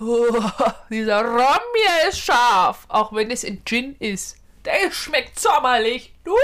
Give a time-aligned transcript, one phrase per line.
[0.00, 0.40] Oh,
[0.90, 4.36] dieser Rum hier ist scharf, auch wenn es in Gin ist.
[4.64, 6.34] Der schmeckt sommerlich, du?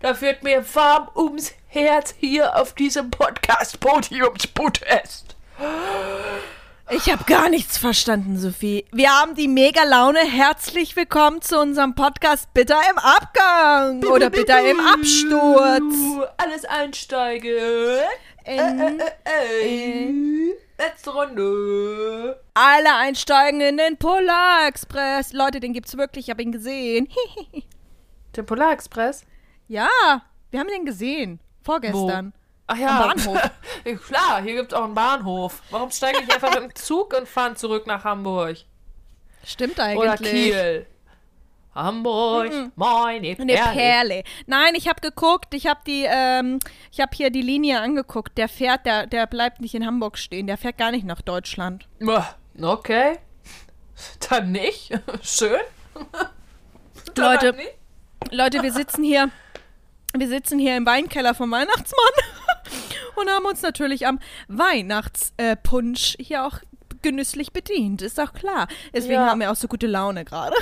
[0.00, 5.36] Da wird mir warm ums Herz hier auf diesem Podcast-Podiumspodest.
[6.90, 8.84] Ich habe gar nichts verstanden, Sophie.
[8.92, 10.18] Wir haben die mega Laune.
[10.20, 15.94] Herzlich willkommen zu unserem Podcast Bitter im Abgang oder Bitter im Absturz.
[16.36, 18.00] Alles einsteigen.
[18.44, 22.40] In, Äh, äh, letzte Runde.
[22.54, 25.32] alle einsteigen in den Polar Express.
[25.32, 26.26] Leute, den gibt's wirklich.
[26.26, 27.08] Ich habe ihn gesehen.
[28.36, 29.24] Der Polarexpress?
[29.68, 29.88] ja,
[30.50, 31.40] wir haben den gesehen.
[31.62, 32.32] Vorgestern.
[32.66, 33.00] Ach ja.
[33.00, 33.50] Am Bahnhof.
[34.06, 35.62] Klar, hier gibt's auch einen Bahnhof.
[35.70, 38.56] Warum steige ich einfach mit dem Zug und fahre zurück nach Hamburg?
[39.44, 39.98] Stimmt eigentlich.
[39.98, 40.86] Oder Kiel?
[41.74, 43.72] Hamburg, meine Eine Perle.
[43.74, 44.24] Perle.
[44.46, 46.58] Nein, ich habe geguckt, ich habe die, ähm,
[46.92, 48.38] ich habe hier die Linie angeguckt.
[48.38, 50.46] Der fährt, der, der bleibt nicht in Hamburg stehen.
[50.46, 51.88] Der fährt gar nicht nach Deutschland.
[52.60, 53.18] Okay.
[54.28, 54.90] Dann nicht.
[55.22, 55.60] Schön.
[57.14, 57.74] Dann Leute, nicht.
[58.30, 59.30] Leute, wir sitzen hier,
[60.16, 62.12] wir sitzen hier im Weinkeller vom Weihnachtsmann
[63.16, 66.58] und haben uns natürlich am Weihnachtspunsch hier auch
[67.02, 68.00] genüsslich bedient.
[68.02, 68.66] Ist doch klar.
[68.94, 69.26] Deswegen Ja.
[69.26, 70.56] haben wir auch so gute Laune gerade.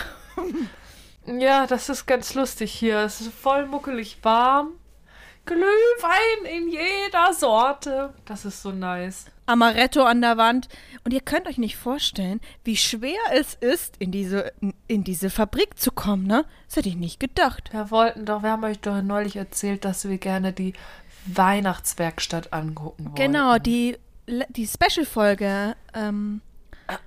[1.26, 2.98] Ja, das ist ganz lustig hier.
[3.00, 4.72] Es ist voll muckelig warm.
[5.44, 8.14] Glühwein in jeder Sorte.
[8.24, 9.26] Das ist so nice.
[9.46, 10.68] Amaretto an der Wand.
[11.04, 14.52] Und ihr könnt euch nicht vorstellen, wie schwer es ist, in diese,
[14.86, 16.44] in diese Fabrik zu kommen, ne?
[16.68, 17.70] Das hätte ich nicht gedacht.
[17.72, 20.74] Wir wollten doch, wir haben euch doch neulich erzählt, dass wir gerne die
[21.26, 23.14] Weihnachtswerkstatt angucken wollen.
[23.16, 23.98] Genau, die,
[24.28, 26.40] die Special-Folge ähm,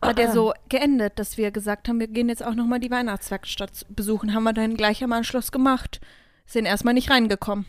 [0.01, 3.85] hat ja so geendet, dass wir gesagt haben, wir gehen jetzt auch nochmal die Weihnachtswerkstatt
[3.89, 4.33] besuchen.
[4.33, 5.99] Haben wir dann gleich am Anschluss gemacht.
[6.45, 7.65] Sind erstmal nicht reingekommen.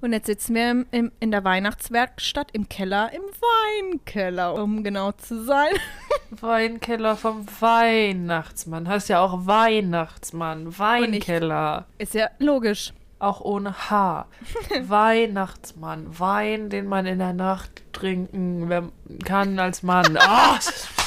[0.00, 5.12] Und jetzt sitzen wir im, im, in der Weihnachtswerkstatt im Keller, im Weinkeller, um genau
[5.12, 5.72] zu sein.
[6.30, 8.86] Weinkeller vom Weihnachtsmann.
[8.88, 10.78] Heißt ja auch Weihnachtsmann.
[10.78, 11.86] Weinkeller.
[11.98, 12.92] Ist ja logisch.
[13.18, 14.26] Auch ohne H.
[14.82, 16.18] Weihnachtsmann.
[16.18, 18.90] Wein, den man in der Nacht trinken wer-
[19.24, 20.18] kann als Mann.
[20.18, 20.58] Ah,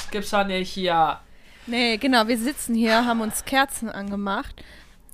[0.08, 1.20] das gibt's doch nicht hier.
[1.66, 4.64] Nee, genau, wir sitzen hier, haben uns Kerzen angemacht,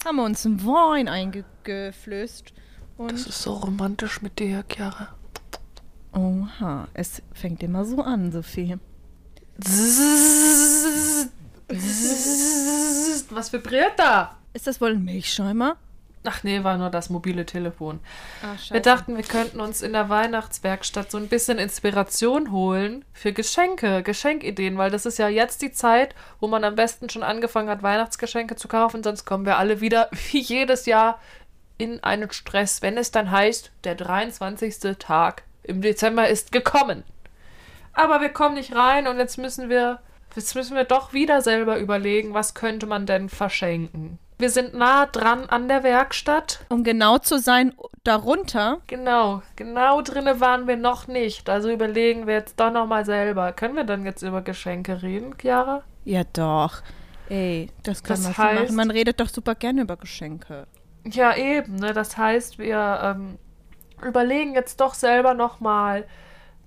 [0.06, 2.54] haben uns einen Wein eingeflößt.
[2.54, 2.54] Das
[2.98, 5.16] Und ist so romantisch mit dir, Chiara.
[6.14, 8.78] oha, es fängt immer so an, Sophie.
[13.30, 14.38] Was vibriert da?
[14.54, 15.78] Ist das wohl ein Milchschäumer?
[16.26, 18.00] Ach nee, war nur das mobile Telefon.
[18.42, 18.74] Scheiße.
[18.74, 24.04] Wir dachten, wir könnten uns in der Weihnachtswerkstatt so ein bisschen Inspiration holen für Geschenke,
[24.04, 27.84] Geschenkideen, weil das ist ja jetzt die Zeit, wo man am besten schon angefangen hat,
[27.84, 31.20] Weihnachtsgeschenke zu kaufen, sonst kommen wir alle wieder wie jedes Jahr
[31.78, 34.98] in einen Stress, wenn es dann heißt, der 23.
[35.00, 37.04] Tag im Dezember ist gekommen.
[37.94, 40.00] Aber wir kommen nicht rein und jetzt müssen wir,
[40.36, 44.20] jetzt müssen wir doch wieder selber überlegen, was könnte man denn verschenken.
[44.44, 47.74] Wir sind nah dran an der Werkstatt Um genau zu sein,
[48.04, 48.80] darunter.
[48.88, 51.50] Genau, genau drinne waren wir noch nicht.
[51.50, 53.54] Also überlegen wir jetzt doch noch mal selber.
[53.54, 55.82] Können wir dann jetzt über Geschenke reden, Chiara?
[56.04, 56.82] Ja, doch.
[57.30, 58.76] Ey, das kann Das man schon heißt- machen.
[58.76, 60.68] Man redet doch super gerne über Geschenke.
[61.06, 61.78] Ja, eben.
[61.78, 61.94] Ne?
[61.94, 63.38] Das heißt, wir ähm,
[64.06, 66.04] überlegen jetzt doch selber noch mal,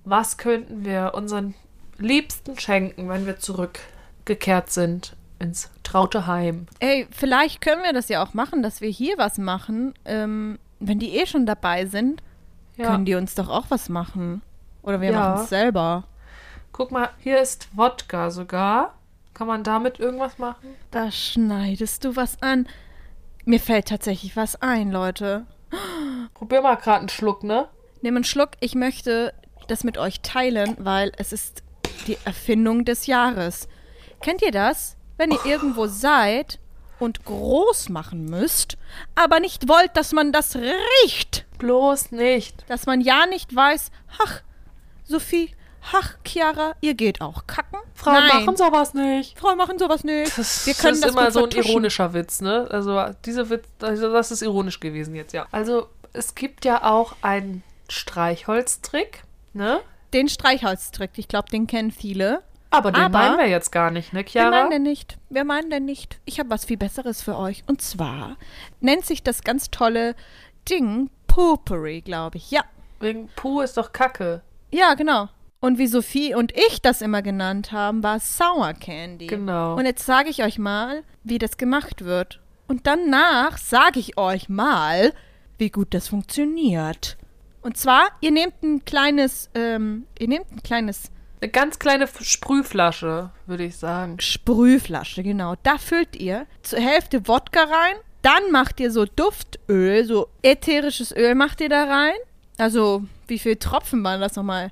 [0.03, 1.53] was könnten wir unseren
[1.99, 6.67] Liebsten schenken, wenn wir zurückgekehrt sind ins traute Heim.
[6.79, 9.93] Ey, vielleicht können wir das ja auch machen, dass wir hier was machen.
[10.05, 12.21] Ähm, wenn die eh schon dabei sind,
[12.75, 12.87] Ja.
[12.91, 14.41] können die uns doch auch was machen.
[14.83, 15.19] Oder wir Ja.
[15.19, 16.03] machen es selber.
[16.71, 18.93] Guck mal, hier ist Wodka sogar.
[19.33, 20.69] Kann man damit irgendwas machen?
[20.91, 22.67] Da schneidest du was an.
[23.45, 25.45] Mir fällt tatsächlich was ein, Leute.
[26.33, 27.67] Probier mal gerade einen Schluck, ne?
[28.01, 28.51] Nimm einen Schluck.
[28.59, 29.33] Ich möchte
[29.67, 31.63] das mit euch teilen, weil es ist
[32.07, 33.67] die Erfindung des Jahres.
[34.21, 34.96] Kennt ihr das?
[35.17, 36.59] Wenn ihr irgendwo seid
[36.99, 38.77] und groß machen müsst,
[39.15, 41.45] aber nicht wollt, dass man das riecht.
[41.57, 42.65] Bloß nicht.
[42.67, 43.91] Dass man ja nicht weiß,
[44.23, 44.41] ach,
[45.03, 45.51] Sophie,
[45.93, 47.79] ach, Chiara, ihr geht auch kacken.
[47.93, 49.39] Frauen Nein, machen sowas nicht.
[49.39, 50.37] Frauen machen sowas nicht.
[50.37, 51.71] Das, wir können das das, ist immer gut so ein vertuschen.
[51.71, 52.67] ironischer Witz, ne?
[52.69, 55.47] Also diese Witz, also das ist ironisch gewesen jetzt, ja.
[55.51, 59.23] Also es gibt ja auch einen Streichholztrick,
[59.53, 59.79] ne?
[60.13, 62.41] Den Streichholztrick, ich glaube, den kennen viele.
[62.69, 64.49] Aber den Aber- meinen wir jetzt gar nicht, ne, Wir Chiara?
[64.51, 65.17] meinen denn nicht.
[65.29, 66.19] Wir meinen denn nicht.
[66.25, 67.63] Ich habe was viel Besseres für euch.
[67.67, 68.35] Und zwar
[68.81, 70.15] nennt sich das ganz tolle
[70.69, 72.51] Ding Poopery, glaube ich.
[72.51, 72.61] Ja.
[72.99, 74.41] Wegen Puh ist doch Kacke.
[74.71, 75.29] Ja, genau.
[75.59, 79.27] Und wie Sophie und ich das immer genannt haben, war Sour Candy.
[79.27, 79.75] Genau.
[79.75, 82.39] Und jetzt sage ich euch mal, wie das gemacht wird.
[82.67, 85.13] Und danach sage ich euch mal,
[85.57, 87.17] wie gut das funktioniert.
[87.61, 93.29] Und zwar, ihr nehmt ein kleines, ähm, ihr nehmt ein kleines Eine ganz kleine Sprühflasche,
[93.45, 94.19] würde ich sagen.
[94.19, 95.55] Sprühflasche, genau.
[95.63, 97.95] Da füllt ihr zur Hälfte Wodka rein.
[98.23, 102.15] Dann macht ihr so Duftöl, so ätherisches Öl macht ihr da rein.
[102.57, 104.71] Also, wie viele Tropfen waren das nochmal?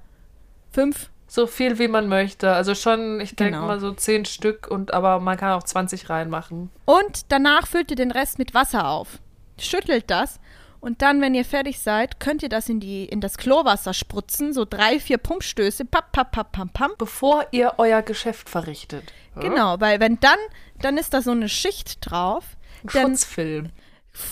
[0.72, 1.10] Fünf?
[1.28, 2.52] So viel wie man möchte.
[2.52, 3.68] Also schon, ich denke Genau.
[3.68, 6.70] mal so zehn Stück und aber man kann auch 20 reinmachen.
[6.86, 9.20] Und danach füllt ihr den Rest mit Wasser auf.
[9.60, 10.40] Schüttelt das.
[10.86, 14.54] Und dann, wenn ihr fertig seid, könnt ihr das in, die, in das Chlorwasser spritzen.
[14.54, 15.84] So drei, vier Pumpstöße.
[15.84, 16.92] Papp, papp, papp, pam, pam.
[17.00, 19.12] Bevor ihr euer Geschäft verrichtet.
[19.36, 20.38] Genau, weil wenn dann,
[20.80, 22.56] dann ist da so eine Schicht drauf.
[22.84, 23.72] Ein Dann Schutzfilm.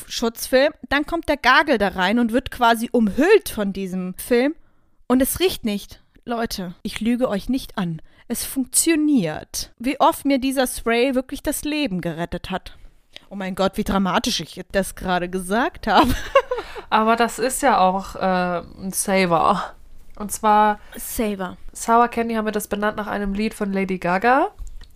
[0.08, 0.74] Schutzfilm.
[0.90, 4.54] Dann kommt der Gagel da rein und wird quasi umhüllt von diesem Film.
[5.08, 6.04] Und es riecht nicht.
[6.24, 8.00] Leute, ich lüge euch nicht an.
[8.28, 9.72] Es funktioniert.
[9.80, 12.78] Wie oft mir dieser Spray wirklich das Leben gerettet hat.
[13.33, 16.13] Oh mein Gott, wie dramatisch ich das gerade gesagt habe.
[16.91, 19.74] Aber das ist ja auch äh, ein Saver.
[20.18, 21.57] Und zwar Saver.
[21.71, 24.50] Sour Candy haben wir das benannt nach einem Lied von Lady Gaga.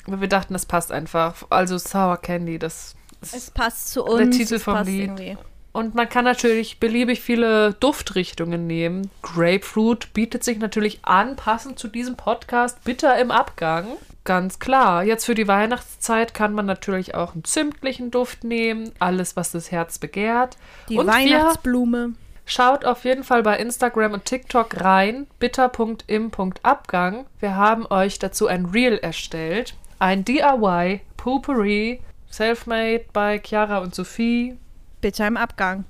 [0.06, 1.48] Aber wir dachten, das passt einfach.
[1.50, 4.38] Also Sour Candy, das ist Es passt zu uns.
[4.38, 5.02] Titel es vom Lied.
[5.02, 5.38] irgendwie.
[5.72, 9.10] Und man kann natürlich beliebig viele Duftrichtungen nehmen.
[9.24, 13.88] Grapefruit bietet sich natürlich an, passend zu diesem Podcast, bitter im Abgang.
[14.28, 15.06] Ganz klar.
[15.06, 18.92] Jetzt für die Weihnachtszeit kann man natürlich auch einen zimtlichen Duft nehmen.
[19.00, 20.58] Alles, was das Herz begehrt.
[20.90, 22.12] Die Und Weihnachtsblume.
[22.46, 27.26] Schaut auf jeden Fall bei Instagram und TikTok rein, bitter.im.abgang.
[27.40, 29.76] Wir haben euch dazu ein Reel erstellt.
[29.98, 34.58] Ein DIY Poopery, Selfmade bei Chiara und Sophie.
[35.00, 35.86] Bitte im Abgang.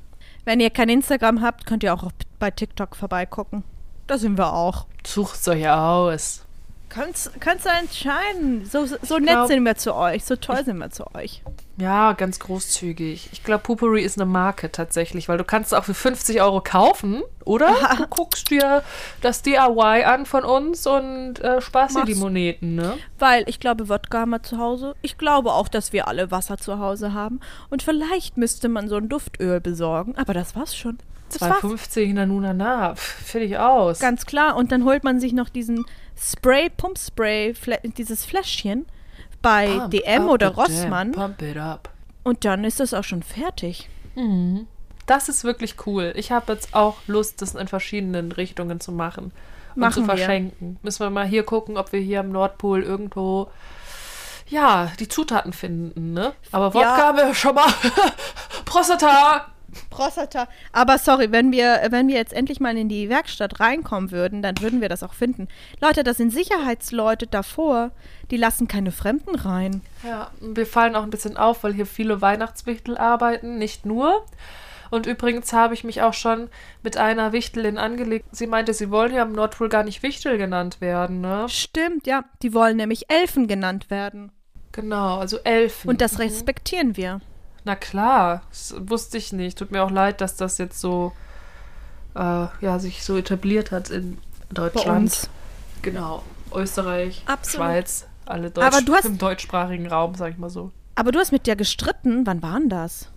[0.45, 3.63] Wenn ihr kein Instagram habt, könnt ihr auch bei TikTok vorbeigucken.
[4.05, 4.85] Da sind wir auch.
[5.03, 6.46] Sucht's euch aus.
[6.89, 7.29] Könnt,
[7.65, 8.65] ihr entscheiden.
[8.65, 10.25] So, so nett glaub- sind wir zu euch.
[10.25, 11.43] So toll sind wir zu euch.
[11.77, 13.29] Ja, ganz großzügig.
[13.31, 16.61] Ich glaube, Poopery ist eine Marke tatsächlich, weil du kannst es auch für 50 Euro
[16.61, 17.75] kaufen, oder?
[17.97, 18.83] Du guckst dir
[19.21, 22.15] das DIY an von uns und äh, sparst dir die.
[22.15, 22.97] Moneten, ne?
[23.19, 24.95] Weil ich glaube, Wodka haben wir zu Hause.
[25.03, 27.39] Ich glaube auch, dass wir alle Wasser zu Hause haben.
[27.69, 30.15] Und vielleicht müsste man so ein Duftöl besorgen.
[30.17, 30.97] Aber das war's schon.
[31.29, 31.63] Das war's.
[31.63, 33.99] 2,50 na nuna na, pff, fertig aus.
[33.99, 34.55] Ganz klar.
[34.55, 35.85] Und dann holt man sich noch diesen
[36.19, 37.53] Spray, Pumpspray,
[37.97, 38.85] dieses Fläschchen
[39.41, 41.11] bei Pump DM oder Rossmann.
[41.11, 41.89] Pump it up.
[42.23, 43.89] Und dann ist das auch schon fertig.
[45.05, 46.11] Das ist wirklich cool.
[46.15, 49.31] Ich habe jetzt auch Lust, das in verschiedenen Richtungen zu machen
[49.75, 50.17] und Machen zu wir.
[50.17, 50.77] verschenken.
[50.81, 53.49] Müssen wir mal hier gucken, ob wir hier am Nordpol irgendwo
[54.49, 56.33] ja, die Zutaten finden, ne?
[56.51, 56.97] Aber Wodka Ja.
[56.97, 57.67] haben wir schon mal.
[58.65, 59.47] Prostata!
[59.89, 60.47] Prostata.
[60.71, 64.59] Aber sorry, wenn wir, wenn wir jetzt endlich mal in die Werkstatt reinkommen würden, dann
[64.61, 65.47] würden wir das auch finden.
[65.81, 67.91] Leute, das sind Sicherheitsleute davor,
[68.31, 69.81] die lassen keine Fremden rein.
[70.03, 74.25] Ja, wir fallen auch ein bisschen auf, weil hier viele Weihnachtswichtel arbeiten, nicht nur.
[74.89, 76.49] Und übrigens habe ich mich auch schon
[76.81, 78.27] mit einer Wichtelin angelegt.
[78.31, 81.45] Sie meinte, sie wollen ja am Nordpol gar nicht Wichtel genannt werden, ne?
[81.49, 82.23] Stimmt, ja.
[82.41, 84.31] Die wollen nämlich Elfen genannt werden.
[84.71, 85.89] Genau, also Elfen.
[85.89, 87.19] Und das respektieren wir.
[87.67, 89.57] Na klar, das wusste ich nicht.
[89.57, 91.11] Tut mir auch leid, dass das jetzt so,
[92.15, 92.19] äh,
[92.61, 94.19] ja, sich so etabliert hat in
[94.49, 95.01] Deutschland.
[95.01, 95.29] uns.
[95.81, 96.23] Genau.
[96.55, 97.67] Österreich, Absolut.
[97.67, 100.71] Schweiz, alle Deutsch Aber du hast- im deutschsprachigen Raum, sag ich mal so.
[100.95, 102.25] Aber du hast mit der gestritten.
[102.25, 103.09] Wann war denn das?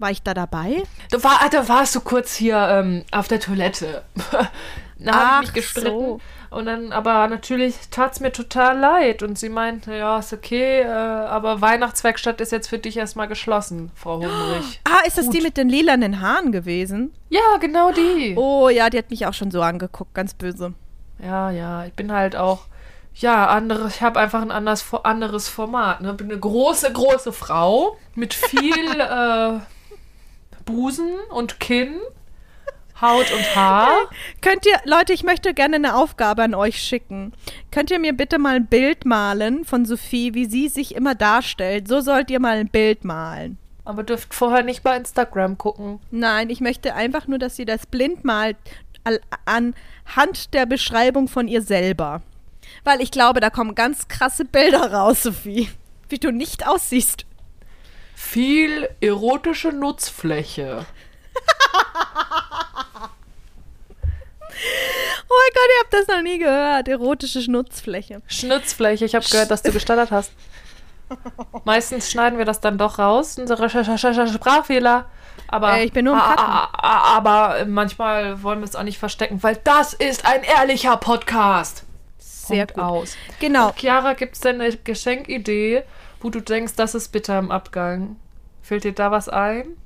[0.00, 0.82] War ich da dabei?
[1.10, 4.02] Da, war, ah, da warst du kurz hier ähm, auf der Toilette.
[4.98, 5.88] da habe ich mich gestritten.
[5.88, 6.20] so.
[6.54, 9.22] Und dann, aber natürlich tat es mir total leid.
[9.22, 13.90] Und sie meinte, ja, ist okay, äh, aber Weihnachtswerkstatt ist jetzt für dich erstmal geschlossen,
[13.94, 14.80] Frau Humrich.
[14.94, 15.34] Ah, ist das Gut.
[15.34, 17.12] die mit den lilanen Haaren gewesen?
[17.28, 18.36] Ja, genau die.
[18.36, 20.74] Oh ja, die hat mich auch schon so angeguckt, ganz böse.
[21.20, 22.66] Ja, ja, ich bin halt auch,
[23.16, 26.00] ja, andere, ich habe einfach ein anderes, anderes Format.
[26.00, 26.14] Ne?
[26.14, 29.58] Bin eine große, große Frau mit viel äh,
[30.64, 31.96] Busen und Kinn,
[33.04, 34.08] Haut und Haar.
[34.40, 37.32] Könnt ihr, Leute, ich möchte gerne eine Aufgabe an euch schicken.
[37.70, 41.88] Könnt ihr mir bitte mal ein Bild malen von Sophie, wie sie sich immer darstellt?
[41.88, 43.58] So sollt ihr mal ein Bild malen.
[43.84, 46.00] Aber dürft vorher nicht bei Instagram gucken.
[46.10, 48.56] Nein, ich möchte einfach nur, dass sie das blind malt
[49.04, 52.22] al- anhand der Beschreibung von ihr selber.
[52.84, 55.68] Weil ich glaube, da kommen ganz krasse Bilder raus, Sophie.
[56.08, 57.26] Wie du nicht aussiehst.
[58.14, 60.86] Viel erotische Nutzfläche.
[65.28, 66.88] Mein Gott, ihr habt das noch nie gehört.
[66.88, 68.22] Erotische Schnutzfläche.
[68.26, 70.32] Schnitzfläche, ich habe gehört, dass du gestottert hast.
[71.64, 75.06] Meistens schneiden wir das dann doch raus, unsere Sch Sch Sch Sprachfehler.
[75.48, 76.44] Aber, Äh, ich bin nur im a- Cutten.
[76.44, 80.96] a- a- aber manchmal wollen wir es auch nicht verstecken, weil das ist ein ehrlicher
[80.96, 81.84] Podcast.
[82.18, 82.84] Sehr Punkt gut.
[82.84, 83.16] aus.
[83.40, 83.72] Genau.
[83.72, 85.82] Chiara, gibt es denn eine Geschenkidee,
[86.20, 88.16] wo du denkst, das ist bitter im Abgang?
[88.62, 89.76] Fällt dir da was ein?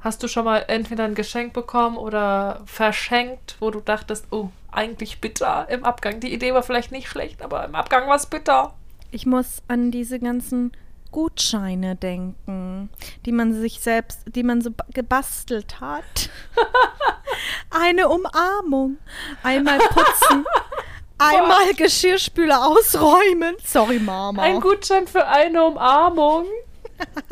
[0.00, 5.20] Hast du schon mal entweder ein Geschenk bekommen oder verschenkt, wo du dachtest, oh, eigentlich
[5.20, 6.20] bitter im Abgang.
[6.20, 8.74] Die Idee war vielleicht nicht schlecht, aber im Abgang war es bitter.
[9.10, 10.72] Ich muss an diese ganzen
[11.10, 12.88] Gutscheine denken,
[13.26, 16.30] die man sich selbst, die man so ba- gebastelt hat.
[17.70, 18.98] Eine Umarmung,
[19.42, 20.44] einmal putzen,
[21.18, 23.56] einmal Geschirrspüler ausräumen.
[23.64, 24.42] Sorry, Mama.
[24.42, 26.44] Ein Gutschein für eine Umarmung.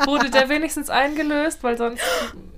[0.05, 2.03] Wurde der wenigstens eingelöst, weil sonst,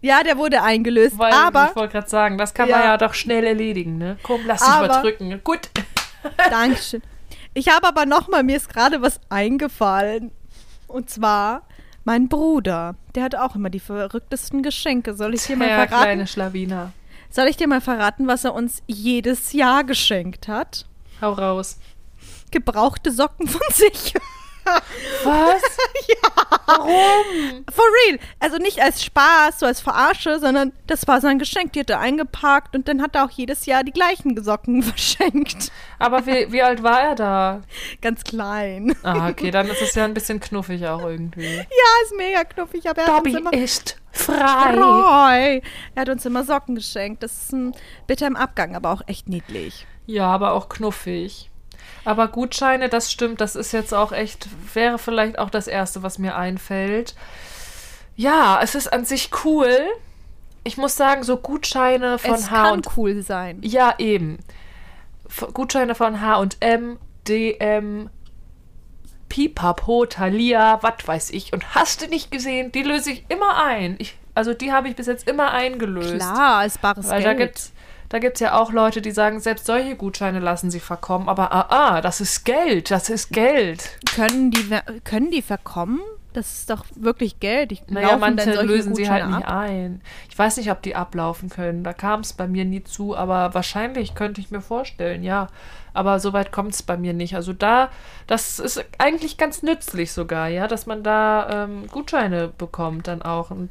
[0.00, 2.86] ja, der wurde eingelöst, weil aber ich wollte gerade sagen, das kann man Ja.
[2.86, 4.16] ja doch schnell erledigen, ne?
[4.22, 5.40] Komm, lass dich mal Aber- drücken.
[5.44, 5.68] Gut.
[6.50, 7.02] Dankeschön.
[7.54, 10.30] Ich habe aber noch mal, mir ist gerade was eingefallen.
[10.86, 11.62] Und zwar
[12.04, 12.94] mein Bruder.
[13.14, 15.14] Der hat auch immer die verrücktesten Geschenke.
[15.14, 16.02] Soll ich dir mal Ja, verraten?
[16.04, 16.92] kleine Schlawiner.
[17.30, 20.86] Soll ich dir mal verraten, was er uns jedes Jahr geschenkt hat?
[21.20, 21.78] Hau raus.
[22.50, 24.14] Gebrauchte Socken von sich.
[25.24, 25.62] Was?
[26.66, 27.64] Warum?
[27.70, 28.18] For real.
[28.40, 31.72] Also nicht als Spaß, so als Verarsche, sondern das war sein Geschenk.
[31.72, 35.72] Die hat er eingepackt und dann hat er auch jedes Jahr die gleichen Socken verschenkt.
[35.98, 37.60] Aber wie, wie alt war er da?
[38.00, 38.94] Ganz klein.
[39.02, 41.56] Ah, okay, dann ist es ja ein bisschen knuffig auch irgendwie.
[41.56, 41.62] Ja,
[42.04, 44.74] ist mega knuffig, aber er uns immer ist frei.
[44.74, 45.62] Roy.
[45.94, 47.22] Er hat uns immer Socken geschenkt.
[47.22, 47.74] Das ist ein
[48.06, 49.86] bitter im Abgang, aber auch echt niedlich.
[50.06, 51.50] Ja, aber auch knuffig.
[52.04, 56.18] Aber Gutscheine, das stimmt, das ist jetzt auch echt, wäre vielleicht auch das Erste, was
[56.18, 57.14] mir einfällt.
[58.16, 59.76] Ja, es ist an sich cool.
[60.64, 63.58] Ich muss sagen, so Gutscheine von es H kann und cool sein.
[63.62, 64.38] Ja, eben.
[65.52, 68.10] Gutscheine von H&M, DM,
[69.28, 71.52] Pipapo, Thalia, was weiß ich.
[71.52, 73.96] Und hast du nicht gesehen, die löse ich immer ein.
[73.98, 76.16] Ich, also die habe ich bis jetzt immer eingelöst.
[76.16, 77.50] Klar, als bares Weil da Geld.
[77.50, 77.72] gibt's,
[78.08, 81.28] da gibt's ja auch Leute, die sagen, selbst solche Gutscheine lassen sie verkommen.
[81.28, 83.98] Aber ah, ah, das ist Geld, das ist Geld.
[84.14, 86.00] können, die, können die verkommen?
[86.32, 87.72] Das ist doch wirklich Geld.
[87.72, 89.54] Ich Naja, manche lösen sie halt Gutscheine nicht ab?
[89.54, 90.02] ein.
[90.30, 91.84] Ich weiß nicht, ob die ablaufen können.
[91.84, 95.48] Da kam es bei mir nie zu, aber wahrscheinlich könnte ich mir vorstellen, ja.
[95.94, 97.34] Aber so weit kommt es bei mir nicht.
[97.34, 97.90] Also da,
[98.26, 103.50] das ist eigentlich ganz nützlich sogar, ja, dass man da ähm, Gutscheine bekommt dann auch.
[103.50, 103.70] Und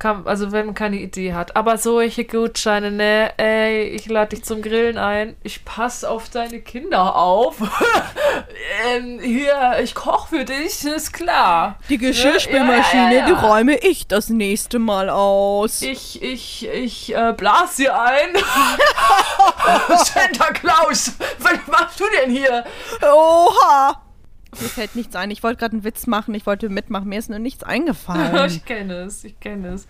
[0.00, 1.54] kann, also wenn man keine Idee hat.
[1.54, 5.36] Aber solche Gutscheine, ne, ey, ich lade dich zum Grillen ein.
[5.44, 7.58] Ich passe auf deine Kinder auf.
[8.96, 11.78] ähm, hier, ich koche für dich, ist klar.
[11.88, 13.34] Die Geschirrspülmaschine, Geschirrspülmaschine, ja, ja, ja.
[13.40, 15.82] die räume ich das nächste Mal aus.
[15.82, 18.34] Ich, ich, ich äh, blas sie ein.
[20.04, 22.64] Santa Claus, was machst du denn hier?
[23.02, 24.09] Oha!
[24.60, 25.30] Mir fällt nichts ein.
[25.30, 26.34] Ich wollte gerade einen Witz machen.
[26.34, 27.08] Ich wollte mitmachen.
[27.08, 28.46] Mir ist nur nichts eingefallen.
[28.46, 29.86] ich kenne es, ich kenne es.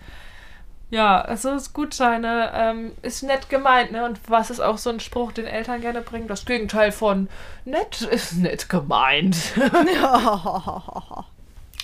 [0.89, 4.03] Ja, also das Gutscheine ähm, ist nett gemeint, ne?
[4.03, 6.27] Und was ist auch so ein Spruch, den Eltern gerne bringen?
[6.27, 7.29] Das Gegenteil von
[7.63, 9.37] nett ist nett gemeint.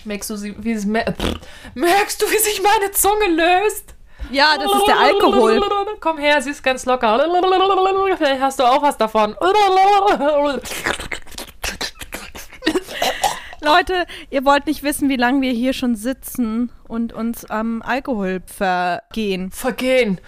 [0.03, 3.95] Merkst du, wie es merkst du, wie sich meine Zunge löst?
[4.31, 5.61] ja, das ist der Alkohol.
[5.99, 7.19] Komm her, sie ist ganz locker.
[8.17, 9.35] Vielleicht hast du auch was davon.
[13.61, 18.41] Leute, ihr wollt nicht wissen, wie lange wir hier schon sitzen und uns am Alkohol
[18.45, 19.51] vergehen.
[19.51, 20.19] Vergehen.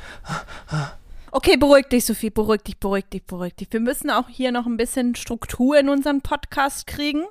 [1.32, 2.32] Okay, beruhig dich, Sophie.
[2.32, 3.68] Beruhig dich, beruhig dich, beruhig dich.
[3.72, 7.26] Wir müssen auch hier noch ein bisschen Struktur in unseren Podcast kriegen.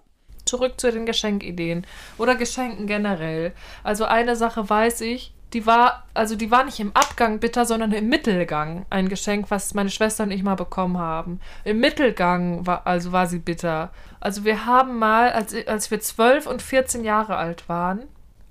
[0.44, 1.84] Zurück zu den Geschenkideen
[2.16, 3.52] oder Geschenken generell.
[3.82, 7.92] Also eine Sache weiß ich, die war, also die war nicht im Abgang bitter, sondern
[7.92, 8.84] im Mittelgang.
[8.90, 11.40] Ein Geschenk, was meine Schwester und ich mal bekommen haben.
[11.64, 13.90] Im Mittelgang war, also war sie bitter.
[14.20, 18.02] Also wir haben mal, als, als wir 12 und 14 Jahre alt waren,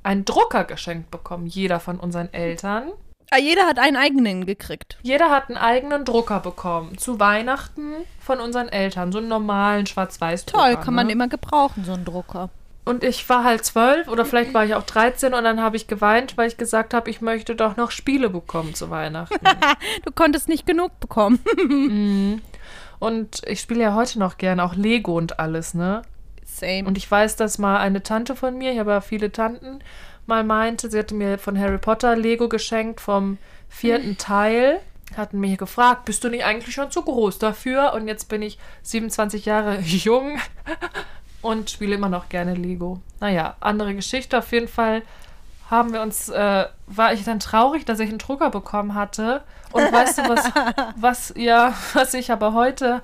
[0.03, 2.91] einen Drucker geschenkt bekommen, jeder von unseren Eltern.
[3.29, 4.97] Ah, jeder hat einen eigenen gekriegt.
[5.03, 6.97] Jeder hat einen eigenen Drucker bekommen.
[6.97, 9.11] Zu Weihnachten von unseren Eltern.
[9.11, 10.63] So einen normalen Schwarz-Weiß-Drucker.
[10.63, 11.11] Toll, kann man ne?
[11.11, 12.49] immer gebrauchen, so einen Drucker.
[12.87, 15.87] Und ich war halt zwölf oder vielleicht war ich auch 13 und dann habe ich
[15.87, 19.35] geweint, weil ich gesagt habe, ich möchte doch noch Spiele bekommen zu Weihnachten.
[20.05, 22.41] Du konntest nicht genug bekommen.
[22.99, 26.01] und ich spiele ja heute noch gern auch Lego und alles, ne?
[26.45, 26.87] Same.
[26.87, 29.79] Und ich weiß, dass mal eine Tante von mir, ich habe ja viele Tanten,
[30.25, 34.79] mal meinte, sie hatte mir von Harry Potter Lego geschenkt vom vierten Teil.
[35.15, 37.93] Hatten mich gefragt, bist du nicht eigentlich schon zu groß dafür?
[37.93, 40.39] Und jetzt bin ich 27 Jahre jung
[41.47, 42.99] und spiele immer noch gerne Lego.
[43.21, 44.37] Naja, andere Geschichte.
[44.37, 45.01] Auf jeden Fall
[45.71, 49.43] haben wir uns, äh, war ich dann traurig, dass ich einen Drucker bekommen hatte.
[49.71, 50.51] Und weißt du, was,
[50.97, 53.01] was, ja, was ich aber heute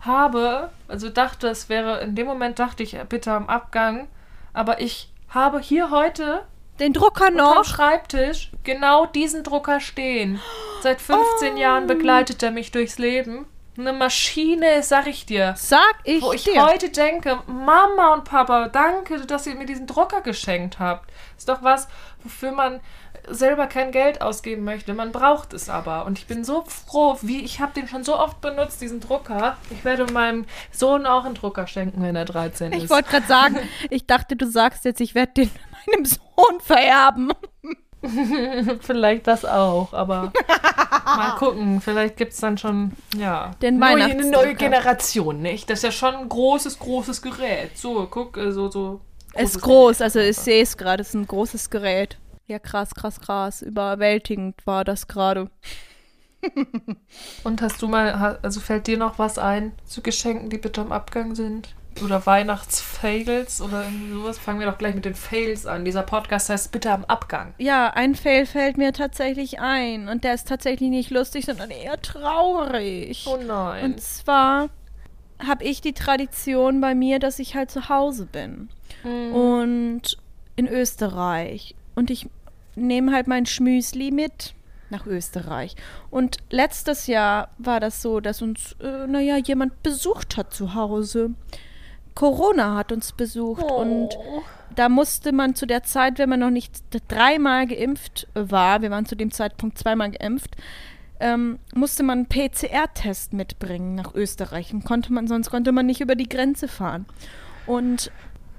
[0.00, 4.08] habe, also dachte, es wäre, in dem Moment dachte ich, bitte am Abgang,
[4.54, 6.46] aber ich habe hier heute
[6.80, 7.64] Den Drucker am noch.
[7.64, 10.40] Schreibtisch genau diesen Drucker stehen.
[10.80, 13.44] Seit 15 Jahren begleitet er mich durchs Leben.
[13.78, 15.54] Eine Maschine, sag ich dir.
[15.56, 16.62] Sag ich Wo ich dir.
[16.64, 21.10] heute denke, Mama und Papa, danke, dass ihr mir diesen Drucker geschenkt habt.
[21.38, 21.88] Ist doch was,
[22.22, 22.80] wofür man
[23.28, 24.92] selber kein Geld ausgeben möchte.
[24.94, 26.04] Man braucht es aber.
[26.06, 29.56] Und ich bin so froh, wie ich habe den schon so oft benutzt, diesen Drucker.
[29.70, 32.84] Ich werde meinem Sohn auch einen Drucker schenken, wenn er 13 ist.
[32.84, 33.58] Ich wollte gerade sagen,
[33.90, 35.50] ich dachte, du sagst jetzt, ich werde den
[35.86, 37.32] meinem Sohn vererben.
[38.80, 40.32] vielleicht das auch, aber
[41.04, 41.80] mal gucken.
[41.80, 44.54] Vielleicht gibt es dann schon, ja, Den neue, eine neue.
[44.54, 45.70] Generation, nicht?
[45.70, 47.76] Das ist ja schon ein großes, großes Gerät.
[47.78, 49.00] So, guck, äh, so, so.
[49.34, 50.02] Ist großes groß, Gerät.
[50.02, 52.18] also ich sehe es gerade, es ist ein großes Gerät.
[52.46, 53.62] Ja, krass, krass, krass.
[53.62, 55.50] Überwältigend war das gerade.
[57.44, 60.92] Und hast du mal, also fällt dir noch was ein zu Geschenken, die bitte am
[60.92, 61.74] Abgang sind?
[62.02, 64.38] Oder Weihnachtsfails oder irgendwie sowas?
[64.38, 65.84] Fangen wir doch gleich mit den Fails an.
[65.84, 67.54] Dieser Podcast heißt bitte am Abgang.
[67.58, 70.08] Ja, ein Fail fällt mir tatsächlich ein.
[70.08, 73.26] Und der ist tatsächlich nicht lustig, sondern eher traurig.
[73.28, 73.84] Oh nein.
[73.84, 74.68] Und zwar
[75.44, 78.68] habe ich die Tradition bei mir, dass ich halt zu Hause bin.
[79.04, 79.34] Mhm.
[79.34, 80.18] Und
[80.56, 81.74] in Österreich.
[81.94, 82.28] Und ich
[82.74, 84.54] nehme halt mein Schmüsli mit
[84.92, 85.74] nach Österreich.
[86.10, 91.30] Und letztes Jahr war das so, dass uns, äh, naja, jemand besucht hat zu Hause.
[92.14, 94.42] Corona hat uns besucht und Oh.
[94.74, 99.06] da musste man zu der Zeit, wenn man noch nicht dreimal geimpft war, wir waren
[99.06, 100.56] zu dem Zeitpunkt zweimal geimpft,
[101.20, 104.74] ähm, musste man einen PCR-Test mitbringen nach Österreich.
[104.74, 107.06] Und konnte man, sonst konnte man nicht über die Grenze fahren.
[107.66, 108.10] Und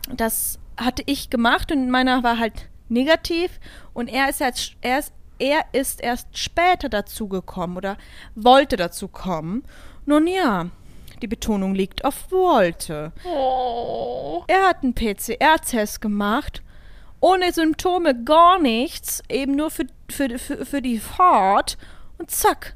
[0.10, 3.60] das hatte ich gemacht und meiner war halt negativ
[3.94, 7.98] und er ist jetzt er ist, er ist erst später dazu gekommen oder
[8.36, 9.64] wollte dazu kommen.
[10.06, 10.68] Nun ja,
[11.24, 13.14] die Betonung liegt auf wollte.
[13.24, 14.44] Oh.
[14.48, 16.62] Er hat einen PCR-Test gemacht,
[17.22, 21.78] ohne Symptome, gar nichts, eben nur für, für, für, für die Fahrt
[22.18, 22.76] und zack,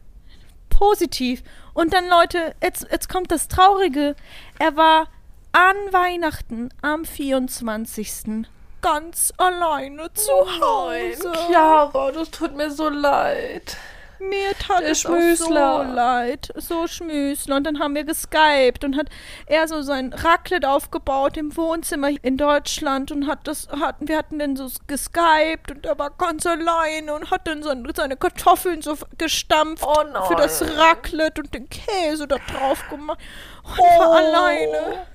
[0.69, 1.43] positiv.
[1.73, 4.15] Und dann, Leute, jetzt, jetzt kommt das Traurige.
[4.59, 5.09] Er war
[5.51, 8.45] an Weihnachten am 24.
[8.81, 11.33] ganz alleine zu Hause.
[11.47, 13.75] Chiara, das tut mir so leid.
[14.19, 15.85] Mir tat Der es Schmüßler.
[15.85, 16.51] so leid.
[16.55, 17.57] So Schmüßler.
[17.57, 19.07] Und dann haben wir geskypt und hat
[19.45, 24.39] er so sein Raclette aufgebaut im Wohnzimmer in Deutschland und hat das, hatten, wir hatten
[24.39, 28.97] dann so geskypt und er war ganz alleine und hat dann so seine Kartoffeln so
[29.17, 33.19] gestampft Oh für das Raclette und den Käse da drauf gemacht.
[33.63, 35.05] Und war alleine.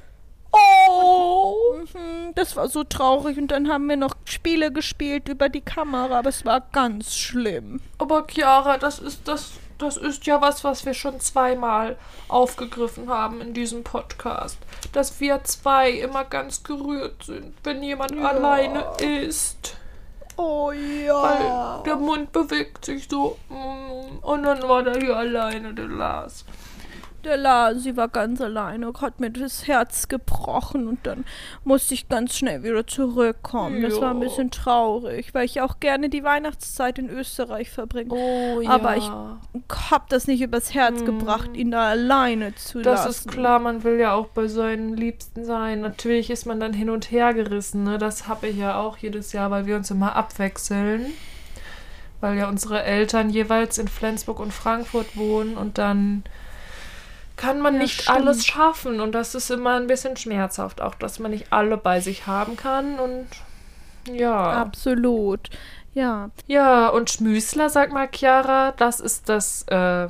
[0.53, 1.57] Oh.
[1.95, 6.19] Mhm, Das war so traurig und dann haben wir noch Spiele gespielt über die Kamera,
[6.19, 7.81] aber es war ganz schlimm.
[7.99, 11.97] Aber Chiara, das ist das, das ist ja was, was wir schon zweimal
[12.29, 14.59] aufgegriffen haben in diesem Podcast.
[14.93, 19.77] Dass wir zwei immer ganz gerührt sind, wenn jemand alleine ist.
[20.37, 21.83] Oh Weil ja.
[21.85, 23.37] der Mund bewegt sich so.
[23.51, 26.45] mm, Und dann war der hier alleine, der Lars.
[27.25, 31.25] Der Lasi war ganz alleine, hat mir das Herz gebrochen und dann
[31.63, 33.81] musste ich ganz schnell wieder zurückkommen.
[33.83, 38.13] Das war ein bisschen traurig, weil ich auch gerne die Weihnachtszeit in Österreich verbringe.
[38.13, 38.71] Oh ja.
[38.71, 39.09] Aber ich
[39.91, 43.11] hab das nicht übers Herz gebracht, ihn da alleine zu Das lassen.
[43.11, 45.81] ist klar, man will ja auch bei seinen Liebsten sein.
[45.81, 47.85] Natürlich ist man dann hin und her gerissen.
[47.85, 47.99] Ne?
[47.99, 51.07] Das habe ich ja auch jedes Jahr, weil wir uns immer abwechseln.
[52.21, 56.23] Weil ja unsere Eltern jeweils in Flensburg und Frankfurt wohnen und dann
[57.43, 58.17] kann man Ja, nicht stimmt.
[58.17, 59.01] alles schaffen.
[59.01, 62.57] Und das ist immer ein bisschen schmerzhaft, auch dass man nicht alle bei sich haben
[62.57, 62.99] kann.
[63.01, 63.27] Und
[64.13, 64.53] ja.
[64.53, 65.51] Absolut.
[65.93, 66.31] Ja.
[66.47, 70.09] Ja, und Schmüßler, sag mal, Chiara, das ist das, äh,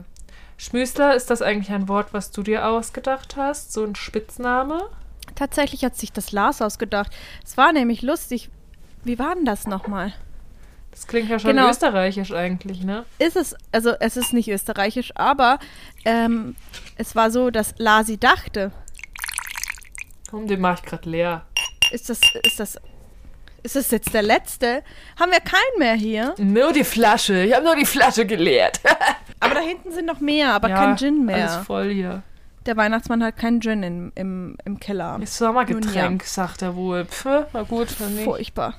[0.59, 3.73] Schmüßler, ist das eigentlich ein Wort, was du dir ausgedacht hast?
[3.73, 4.81] So ein Spitzname?
[5.35, 7.11] Tatsächlich hat sich das Lars ausgedacht.
[7.45, 8.51] Es war nämlich lustig.
[9.03, 10.13] Wie war denn das nochmal?
[10.93, 11.69] Das klingt ja schon Genau.
[11.69, 13.05] österreichisch eigentlich, ne?
[13.19, 15.59] Ist es, also es ist nicht österreichisch, aber
[16.05, 16.55] ähm,
[16.97, 18.71] es war so, dass Lasi dachte,
[20.31, 21.43] Komm, den mach ich gerade leer.
[21.91, 22.79] ist das, ist das,
[23.63, 24.83] ist das jetzt der letzte?
[25.21, 26.35] Haben wir keinen mehr hier?
[26.39, 27.43] Nur die Flasche.
[27.45, 28.81] Ich habe nur die Flasche geleert.
[29.41, 31.51] Aber da hinten sind noch mehr, aber Ja, kein Gin mehr.
[31.51, 32.23] Alles voll hier.
[32.65, 35.19] Der Weihnachtsmann hat keinen Gin im, im, im Keller.
[35.21, 37.05] Ist Sommergetränk, sagt er wohl.
[37.07, 37.89] Pff, na gut.
[38.23, 38.75] Furchtbar.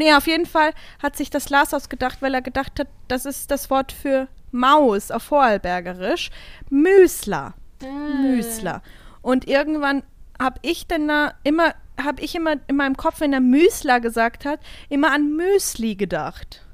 [0.00, 3.50] Nee, auf jeden Fall hat sich das Lars ausgedacht, weil er gedacht hat, das ist
[3.50, 6.30] das Wort für Maus auf Vorarlbergerisch.
[6.70, 7.52] Müsler.
[7.82, 8.80] Müsler.
[9.20, 10.02] Und irgendwann
[10.38, 14.46] habe ich dann da immer, habe ich immer in meinem Kopf, wenn er Müsler gesagt
[14.46, 16.64] hat, immer an Müsli gedacht.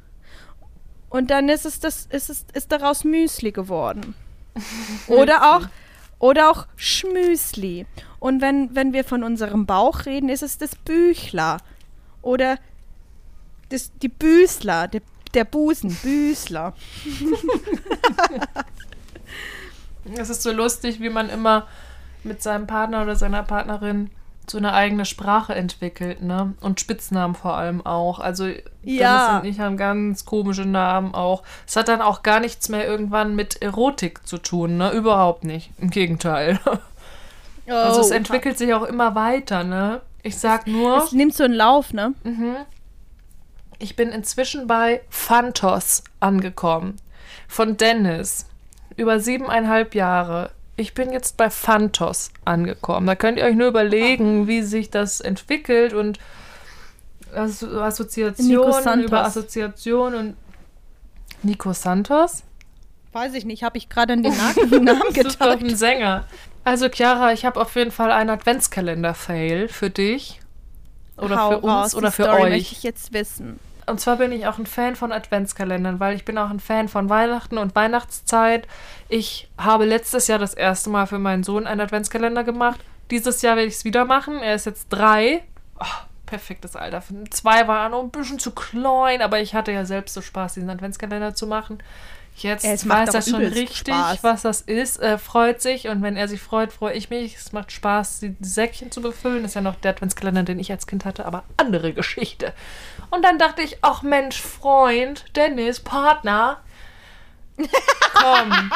[1.10, 4.14] Und dann ist es das, ist es, ist daraus Müsli geworden.
[5.08, 5.66] Oder auch,
[6.20, 7.86] oder auch Schmüsli.
[8.20, 11.56] Und wenn, wenn wir von unserem Bauch reden, ist es das Büchler.
[12.22, 12.58] Oder
[13.70, 15.02] das, die Büßler, der,
[15.35, 16.74] der Busen, Büßler.
[20.14, 21.66] Es ist so lustig, wie man immer
[22.22, 24.11] mit seinem Partner oder seiner Partnerin
[24.48, 26.55] so eine eigene Sprache entwickelt, ne?
[26.61, 28.20] Und Spitznamen vor allem auch.
[28.20, 28.46] Also
[28.85, 29.40] Ja.
[29.40, 31.42] Dennis und ich haben ganz komische Namen auch.
[31.66, 34.92] Es hat dann auch gar nichts mehr irgendwann mit Erotik zu tun, ne?
[34.92, 35.70] Überhaupt nicht.
[35.79, 36.61] Im Gegenteil.
[37.68, 40.00] Also es Oh, entwickelt sich auch immer weiter, ne?
[40.22, 42.14] Ich sag nur, Es nimmt so einen Lauf, ne?
[43.78, 46.96] Ich bin inzwischen bei Phantos angekommen.
[47.48, 48.46] Von Dennis.
[48.96, 50.50] Über siebeneinhalb Jahre.
[50.76, 53.06] Ich bin jetzt bei Phantos angekommen.
[53.06, 56.18] Da könnt ihr euch nur überlegen, wie sich das entwickelt und
[57.34, 60.36] Assoziationen über Assoziation und
[61.42, 62.42] Nico Santos?
[63.12, 64.34] Weiß ich nicht, habe ich gerade an den
[64.70, 65.62] Na- Namen Das ist doch gedacht.
[65.62, 66.24] ein Sänger.
[66.64, 70.40] Also Chiara, ich habe auf jeden Fall einen Adventskalender-Fail für dich.
[71.16, 72.50] Oder Hau für uns raus, die oder für Story euch.
[72.50, 73.58] möchte ich jetzt wissen.
[73.87, 76.88] Und zwar bin ich auch ein Fan von Adventskalendern, weil ich bin auch ein Fan
[76.88, 78.66] von Weihnachten und Weihnachtszeit.
[79.09, 82.81] Ich habe letztes Jahr das erste Mal für meinen Sohn einen Adventskalender gemacht.
[83.11, 84.38] Dieses Jahr werde ich es wieder machen.
[84.38, 85.42] Er ist jetzt drei.
[85.79, 85.85] Oh,
[86.27, 87.03] perfektes Alter.
[87.31, 90.70] Zwei war noch ein bisschen zu klein, aber ich hatte ja selbst so Spaß, diesen
[90.70, 91.79] Adventskalender zu machen.
[92.37, 94.22] Jetzt es weiß er schon richtig, Spaß.
[94.22, 97.35] was das ist, äh, freut sich und wenn er sich freut, freue ich mich.
[97.35, 99.42] Es macht Spaß, die Säckchen zu befüllen.
[99.42, 102.53] Das ist ja noch der Adventskalender, den ich als Kind hatte, aber andere Geschichte.
[103.10, 106.58] Und dann dachte ich, ach Mensch, Freund, Dennis, Partner,
[107.56, 108.70] komm,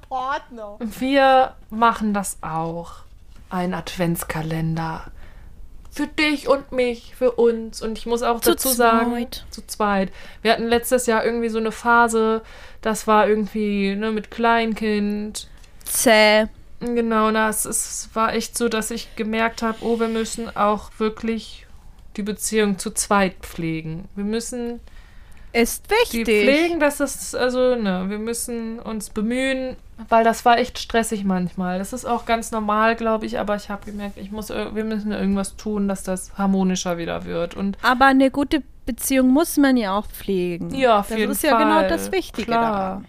[0.08, 0.76] Partner.
[0.80, 3.04] wir machen das auch.
[3.50, 5.04] Ein Adventskalender.
[5.90, 7.80] Für dich und mich, für uns.
[7.80, 9.44] Und ich muss auch Zu dazu sagen, zweit.
[9.50, 10.12] zu zweit.
[10.42, 12.42] Wir hatten letztes Jahr irgendwie so eine Phase,
[12.82, 15.48] das war irgendwie ne, mit Kleinkind.
[15.84, 16.46] Zäh.
[16.80, 21.63] Genau, das es war echt so, dass ich gemerkt habe, oh, wir müssen auch wirklich
[22.16, 24.08] die Beziehung zu zweit pflegen.
[24.14, 24.80] Wir müssen
[25.52, 26.24] Ist die wichtig.
[26.44, 29.76] pflegen, dass das, also, ne, wir müssen uns bemühen,
[30.08, 31.78] weil das war echt stressig manchmal.
[31.78, 34.84] Das ist auch ganz normal, glaube ich, aber ich habe gemerkt, ich muss, ir- wir
[34.84, 37.54] müssen irgendwas tun, dass das harmonischer wieder wird.
[37.54, 40.74] Und Aber eine gute Beziehung muss man ja auch pflegen.
[40.74, 41.50] ja, auf das jeden ist Fall.
[41.50, 42.72] ja genau das Wichtige Klar.
[42.72, 43.06] daran.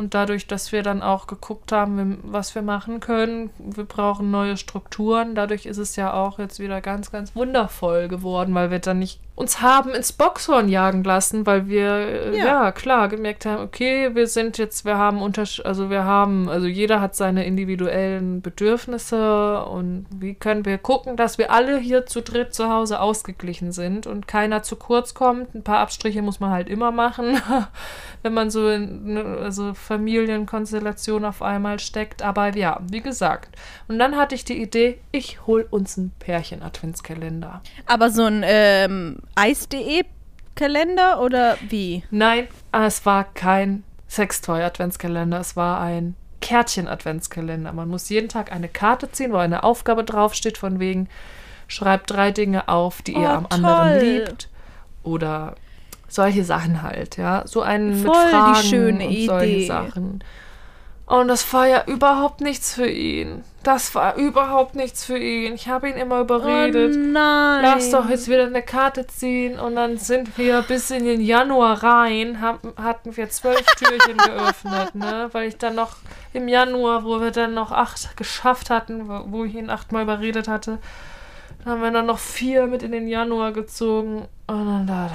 [0.00, 4.56] Und dadurch, dass wir dann auch geguckt haben, was wir machen können, wir brauchen neue
[4.56, 5.34] Strukturen.
[5.34, 9.20] Dadurch ist es ja auch jetzt wieder ganz, ganz wundervoll geworden, weil wir dann nicht
[9.40, 12.44] uns haben ins Boxhorn jagen lassen, weil wir äh, Ja.
[12.44, 12.72] ja.
[12.72, 17.00] klar gemerkt haben, okay, wir sind jetzt, wir haben untersch also wir haben, also jeder
[17.00, 22.52] hat seine individuellen Bedürfnisse und wie können wir gucken, dass wir alle hier zu dritt
[22.52, 25.54] zu Hause ausgeglichen sind und keiner zu kurz kommt.
[25.54, 27.40] Ein paar Abstriche muss man halt immer machen,
[28.22, 32.20] wenn man so in ne, also Familienkonstellation auf einmal steckt.
[32.22, 33.56] Aber ja, wie gesagt.
[33.88, 37.62] Und dann hatte ich die Idee, ich hol uns einen Pärchen-Adventskalender.
[37.86, 42.04] Aber so ein ähm, Eis.de-Kalender oder wie?
[42.10, 47.72] Nein, es war kein Sextoy-Adventskalender, es war ein Kärtchen-Adventskalender.
[47.72, 51.08] Man muss jeden Tag eine Karte ziehen, wo eine Aufgabe draufsteht, von wegen,
[51.68, 54.08] schreibt drei Dinge auf, die ihr Oh, am anderen toll.
[54.26, 54.48] liebt.
[55.02, 55.54] Oder
[56.08, 57.42] solche Sachen halt, ja.
[57.46, 59.66] So einen mit Voll die Fragen schöne und solche Idee.
[59.66, 60.24] Sachen.
[61.10, 63.42] Und das war ja überhaupt nichts für ihn.
[63.64, 65.54] Das war überhaupt nichts für ihn.
[65.54, 66.94] Ich habe ihn immer überredet.
[66.94, 67.62] Oh nein.
[67.62, 71.82] Lass doch jetzt wieder eine Karte ziehen und dann sind wir bis in den Januar
[71.82, 75.28] rein, haben, hatten wir zwölf Türchen geöffnet, ne?
[75.32, 75.96] Weil ich dann noch
[76.32, 80.78] im Januar, wo wir dann noch acht geschafft hatten, wo, ich ihn achtmal überredet hatte,
[81.64, 85.10] dann haben wir dann noch vier mit in den Januar gezogen und dann da,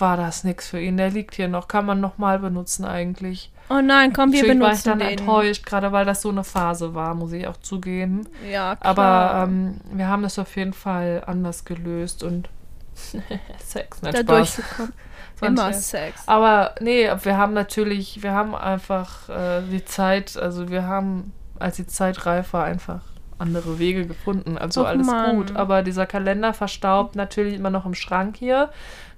[0.00, 0.96] war das nichts für ihn.
[0.96, 3.50] Der liegt hier noch, kann man noch mal benutzen eigentlich.
[3.70, 5.18] Oh nein, komm, wir Natürlich war ich benutzen dann den.
[5.18, 8.26] enttäuscht, gerade weil das so eine Phase war, muss ich auch zugeben.
[8.50, 8.90] Ja, klar.
[8.90, 12.48] Aber ähm, wir haben das auf jeden Fall anders gelöst und
[13.64, 14.56] Sex, nein, da Spaß.
[14.56, 14.92] durchgekommen.
[15.40, 15.72] War Immer.
[15.72, 16.22] Sex.
[16.26, 21.76] Aber nee, wir haben natürlich, wir haben einfach äh, die Zeit, also wir haben, als
[21.76, 23.02] die Zeit reif war, einfach
[23.38, 24.58] andere Wege gefunden.
[24.58, 25.36] Also Och, alles Mann.
[25.36, 25.54] gut.
[25.54, 28.70] Aber dieser Kalender verstaubt natürlich immer noch im Schrank hier.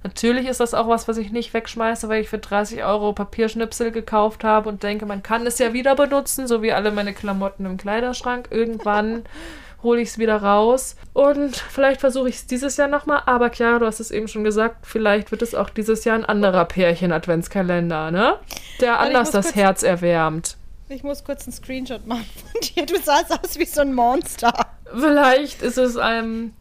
[0.03, 3.91] Natürlich ist das auch was, was ich nicht wegschmeiße, weil ich für 30 Euro Papierschnipsel
[3.91, 7.65] gekauft habe und denke, man kann es ja wieder benutzen, so wie alle meine Klamotten
[7.65, 8.47] im Kleiderschrank.
[8.49, 9.23] Irgendwann
[9.83, 10.95] hole ich es wieder raus.
[11.13, 13.21] Und vielleicht versuche ich es dieses Jahr nochmal.
[13.27, 16.25] Aber Chiara, du hast es eben schon gesagt, vielleicht wird es auch dieses Jahr ein
[16.25, 18.37] anderer Pärchen-Adventskalender, ne?
[18.79, 20.57] Der anders das Herz erwärmt.
[20.89, 22.85] Ich muss kurz einen Screenshot machen von dir.
[22.85, 24.51] Du sahst aus wie so ein Monster.
[24.93, 26.53] Vielleicht ist es ein.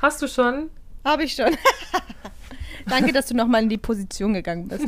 [0.00, 0.70] Hast du schon?
[1.04, 1.50] Habe ich schon.
[2.88, 4.84] Danke, dass du nochmal in die Position gegangen bist.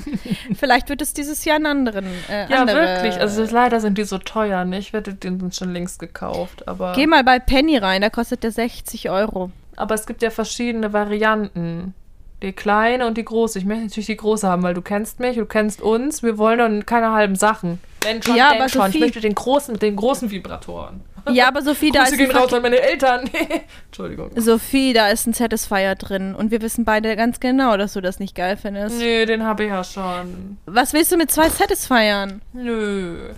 [0.59, 2.07] Vielleicht wird es dieses Jahr einen anderen.
[2.31, 2.77] Äh, Ja, andere.
[2.77, 3.21] wirklich.
[3.21, 4.79] Also leider sind die so teuer, ne?
[4.79, 6.93] Ich hätte den schon längst gekauft, aber.
[6.95, 9.51] Geh mal bei Penny rein, da kostet der 60 Euro.
[9.77, 11.95] Aber es gibt ja verschiedene Varianten.
[12.43, 13.59] Die kleine und die große.
[13.59, 16.23] Ich möchte natürlich die große haben, weil du kennst mich, du kennst uns.
[16.23, 17.79] Wir wollen dann keine halben Sachen.
[18.03, 18.83] Wenn schon, Ja, aber schon.
[18.83, 21.01] Ich Sophie- möchte den großen, den großen Vibratoren.
[21.31, 23.31] Ja, aber Sophie, da Grüße ist gehen ein raus an meine Eltern.
[23.87, 24.31] Entschuldigung.
[24.37, 28.19] Sophie, da ist ein Satisfier drin und wir wissen beide ganz genau, dass du das
[28.19, 28.99] nicht geil findest.
[28.99, 30.59] Nee, den habe ich ja schon.
[30.67, 32.43] Was willst du mit zwei Satisfiern?
[32.53, 33.33] Nö.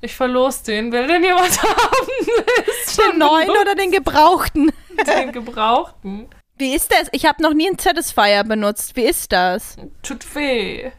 [0.00, 0.92] Ich verlos den.
[0.92, 2.06] Will den jemand haben?
[2.98, 3.60] Den neuen genug.
[3.60, 4.72] oder den gebrauchten?
[5.06, 6.28] den gebrauchten?
[6.56, 7.08] Wie ist das?
[7.12, 8.96] Ich habe noch nie einen Satisfier benutzt.
[8.96, 9.76] Wie ist das?
[10.02, 10.90] Tut weh.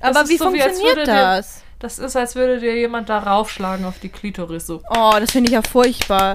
[0.00, 1.62] Aber wie so, funktioniert das?
[1.78, 4.66] Das ist, als würde dir jemand da raufschlagen auf die Klitoris.
[4.66, 4.82] So.
[4.88, 6.34] Oh, das finde ich ja furchtbar.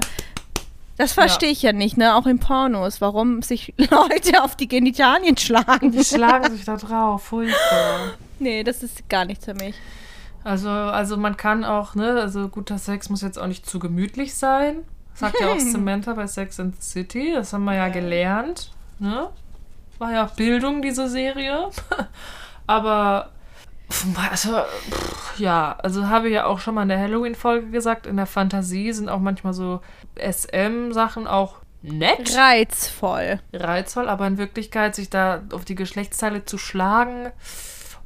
[0.98, 2.14] Das verstehe ich ja nicht, ne?
[2.14, 5.90] Auch in Pornos, warum sich Leute auf die Genitalien schlagen.
[5.90, 7.24] Die schlagen sich da drauf.
[7.24, 8.12] Furchtbar.
[8.38, 9.76] Nee, das ist gar nichts für mich.
[10.42, 14.34] Also, also man kann auch, ne, also guter Sex muss jetzt auch nicht zu gemütlich
[14.34, 14.78] sein.
[15.14, 17.32] Sagt ja auch Samantha bei Sex and the City.
[17.34, 18.72] Das haben wir ja gelernt.
[18.98, 19.28] Ne?
[19.98, 21.68] War ja Bildung, diese Serie.
[22.66, 23.30] Aber,
[24.30, 24.50] also,
[24.90, 28.26] pff, ja, also habe ich ja auch schon mal in der Halloween-Folge gesagt, in der
[28.26, 29.80] Fantasie sind auch manchmal so
[30.18, 33.40] SM-Sachen auch nett, Reizvoll.
[33.52, 37.30] reizvoll, aber in Wirklichkeit sich da auf die Geschlechtsteile zu schlagen,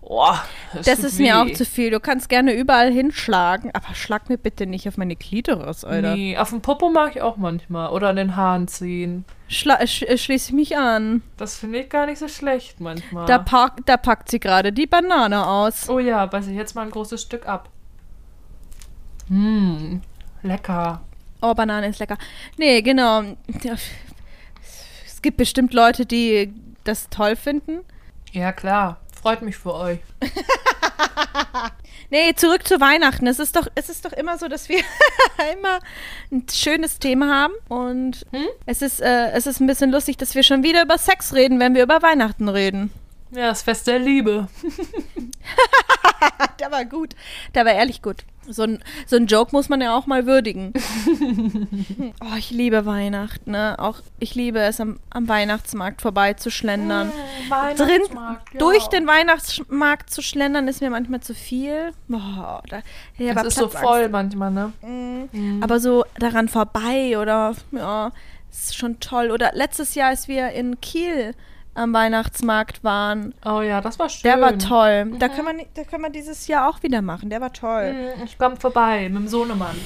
[0.08, 0.34] oh,
[0.72, 1.52] Das tut ist mir auch weh.
[1.52, 1.90] zu viel.
[1.90, 6.14] Du kannst gerne überall hinschlagen, aber schlag mir bitte nicht auf meine Klitoris, Alter.
[6.14, 7.90] Nee, auf dem Popo mag ich auch manchmal.
[7.90, 9.24] Oder an den Haaren ziehen.
[9.48, 11.22] Schla sch äh, schließe ich mich an.
[11.36, 13.26] Das finde ich gar nicht so schlecht manchmal.
[13.26, 15.88] Da, pack, da packt sie gerade die Banane aus.
[15.88, 17.68] oh ja, beiße ich jetzt mal ein großes Stück ab.
[19.28, 20.02] Hm,
[20.42, 21.02] lecker.
[21.42, 22.16] Oh, Banane ist lecker.
[22.56, 23.22] Nee, genau.
[25.04, 26.52] Es gibt bestimmt Leute, die
[26.84, 27.80] das toll finden.
[28.32, 29.00] Ja, klar.
[29.26, 29.98] Freut mich für euch.
[32.10, 33.26] Nee, zurück zu Weihnachten.
[33.26, 34.78] Es ist doch, es ist doch immer so, dass wir
[35.58, 35.80] immer
[36.30, 37.54] ein schönes Thema haben.
[37.66, 38.46] Und Hm?
[38.66, 41.58] es, ist, äh, es ist ein bisschen lustig, dass wir schon wieder über Sex reden,
[41.58, 42.92] wenn wir über Weihnachten reden.
[43.32, 44.46] Ja, das Fest der Liebe.
[46.60, 47.16] Der war gut.
[47.56, 48.22] Der war ehrlich gut.
[48.48, 50.72] So ein, so ein Joke muss man ja auch mal würdigen.
[52.20, 53.52] oh, ich liebe Weihnachten.
[53.52, 53.76] Ne?
[53.78, 57.10] Auch ich liebe es, am, am Weihnachtsmarkt vorbeizuschlendern.
[57.10, 58.58] Drin, Weihnachtsmarkt, ja.
[58.58, 61.92] durch den Weihnachtsmarkt zu schlendern, ist mir manchmal zu viel.
[62.08, 62.80] Boah, da,
[63.18, 64.72] ja, Es ist so voll manchmal, ne?
[64.82, 65.62] Mhm.
[65.62, 68.12] Aber so daran vorbei oder ja,
[68.50, 69.30] ist schon toll.
[69.30, 71.34] Oder letztes Jahr, als wir in Kiel
[71.76, 74.22] am Weihnachtsmarkt waren, Oh ja, das war schön.
[74.30, 75.12] der war toll.
[75.18, 77.30] Da können wir, da können wir dieses Jahr auch wieder machen.
[77.30, 77.94] Der war toll.
[78.16, 79.76] Hm, Ich komme vorbei mit dem Sohnemann.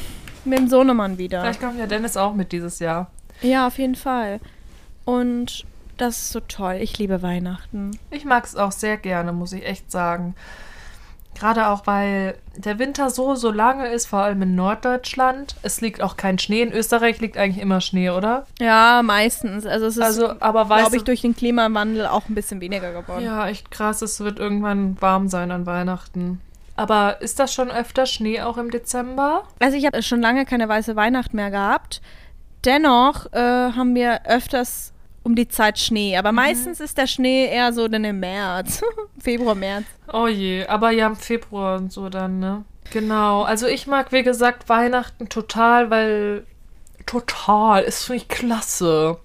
[0.45, 1.41] Mit dem Sohnemann wieder.
[1.43, 3.11] Vielleicht kommt ja Dennis auch mit dieses Jahr.
[3.43, 4.41] Ja, auf jeden Fall.
[5.05, 5.65] Und
[5.97, 6.79] das ist so toll.
[6.81, 7.99] Ich liebe Weihnachten.
[8.11, 10.35] Ich mag es auch sehr gerne, muss ich echt sagen.
[11.41, 15.57] Gerade auch, weil der Winter so, so lange ist, vor allem in Norddeutschland.
[15.63, 16.61] Es liegt auch kein Schnee.
[16.61, 18.47] In Österreich liegt eigentlich immer Schnee, oder?
[18.61, 19.65] Ja, meistens.
[19.65, 23.25] Also es ist, Also, glaube ich, du, durch den Klimawandel auch ein bisschen weniger geworden.
[23.25, 26.43] ja, echt krass, es wird irgendwann warm sein an Weihnachten.
[26.77, 29.45] Aber ist das schon öfter Schnee auch im Dezember?
[29.61, 32.03] Also ich habe schon lange keine weiße Weihnacht mehr gehabt.
[32.67, 33.39] Dennoch äh,
[33.73, 36.17] haben wir öfters um die Zeit Schnee.
[36.17, 38.83] Aber meistens ist der Schnee eher so dann im März.
[39.19, 39.85] Februar, März.
[40.13, 42.65] Oh je, aber ja im Februar und so dann, ne?
[42.93, 43.43] Genau.
[43.43, 46.45] Also ich mag, wie gesagt, Weihnachten total, weil
[47.07, 49.19] total ist für mich klasse.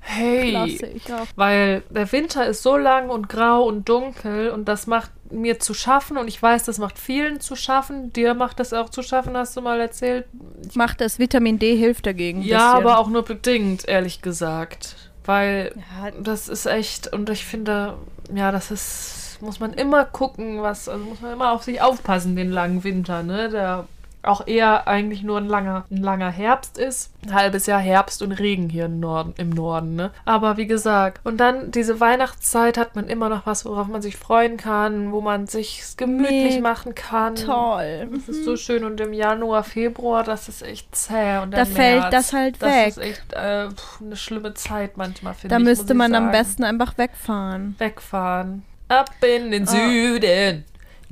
[0.00, 0.50] Hey.
[0.50, 1.26] Klasse, ich auch.
[1.36, 5.74] Weil der Winter ist so lang und grau und dunkel und das macht mir zu
[5.74, 8.12] schaffen und ich weiß, das macht vielen zu schaffen.
[8.12, 10.26] Dir macht das auch zu schaffen, hast du mal erzählt.
[10.74, 12.42] Macht das Vitamin D hilft dagegen.
[12.42, 12.86] Ja, bisschen.
[12.86, 15.11] aber auch nur bedingt, ehrlich gesagt.
[15.24, 17.94] Weil Ja, das ist echt, und ich finde,
[18.34, 22.36] ja, das ist, muss man immer gucken, was, also muss man immer auf sich aufpassen,
[22.36, 23.48] den langen Winter, ne?
[23.48, 23.86] Der
[24.24, 27.10] auch eher eigentlich nur ein langer, ein langer Herbst ist.
[27.24, 30.10] Ein halbes Jahr Herbst und Regen hier im Norden, im Norden, ne?
[30.24, 34.16] Aber wie gesagt, und dann diese Weihnachtszeit hat man immer noch was, worauf man sich
[34.16, 37.34] freuen kann, wo man sich gemütlich Mega machen kann.
[37.34, 38.08] toll.
[38.14, 41.38] Das ist so schön und im Januar, Februar, das ist echt zäh.
[41.38, 42.88] Und Da fällt März, das halt das weg.
[42.88, 43.68] ist echt äh,
[44.00, 45.64] eine schlimme Zeit manchmal, finde Da ich.
[45.64, 47.74] müsste muss ich man am besten einfach wegfahren.
[47.78, 48.62] wegfahren.
[48.88, 49.70] Ab in den Ah.
[49.70, 50.64] Süden.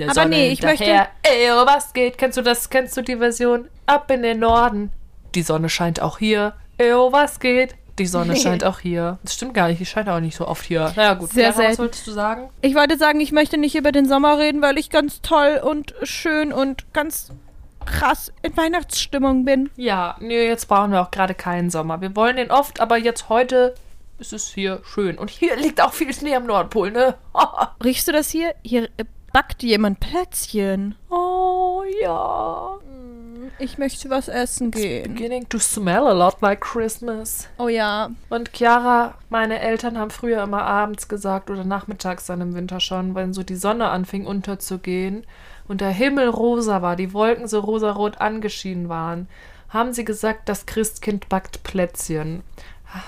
[0.06, 1.08] Aber Sonne nee, ich hinterher.
[1.22, 2.18] Ey, oh, was geht?
[2.18, 2.70] Kennst du das?
[2.70, 3.68] Kennst du die Version?
[3.86, 4.92] Ab in den Norden.
[5.34, 6.54] Die Sonne scheint auch hier.
[6.78, 7.74] Ey, oh, was geht?
[7.98, 9.18] Die Sonne scheint auch hier.
[9.22, 10.90] Das stimmt gar nicht, die scheint auch nicht so oft hier.
[10.96, 11.32] Naja, gut.
[11.32, 12.48] Sehr Clara, was wolltest du sagen?
[12.62, 15.94] Ich wollte sagen, ich möchte nicht über den Sommer reden, weil ich ganz toll und
[16.02, 17.30] schön und ganz
[17.84, 19.68] krass in Weihnachtsstimmung bin.
[19.76, 22.00] Ja, nee, jetzt brauchen wir auch gerade keinen Sommer.
[22.00, 23.74] Wir wollen den oft, aber jetzt heute
[24.18, 25.18] ist es hier schön.
[25.18, 27.16] Und hier liegt auch viel Schnee am Nordpol, ne?
[27.84, 28.54] Riechst du das hier?
[28.62, 30.94] Hier äh, backt jemand Plätzchen.
[31.08, 32.78] oh, ja.
[33.58, 35.14] Ich möchte was essen gehen.
[35.14, 37.48] Beginning to smell a lot like Christmas.
[37.58, 38.10] Oh ja.
[38.28, 43.14] Und Chiara, meine Eltern haben früher immer abends gesagt oder nachmittags dann im Winter schon,
[43.14, 45.26] wenn so die Sonne anfing unterzugehen
[45.68, 49.28] und der Himmel rosa war, die Wolken so rosarot angeschienen waren,
[49.68, 52.42] haben sie gesagt, das Christkind backt Plätzchen.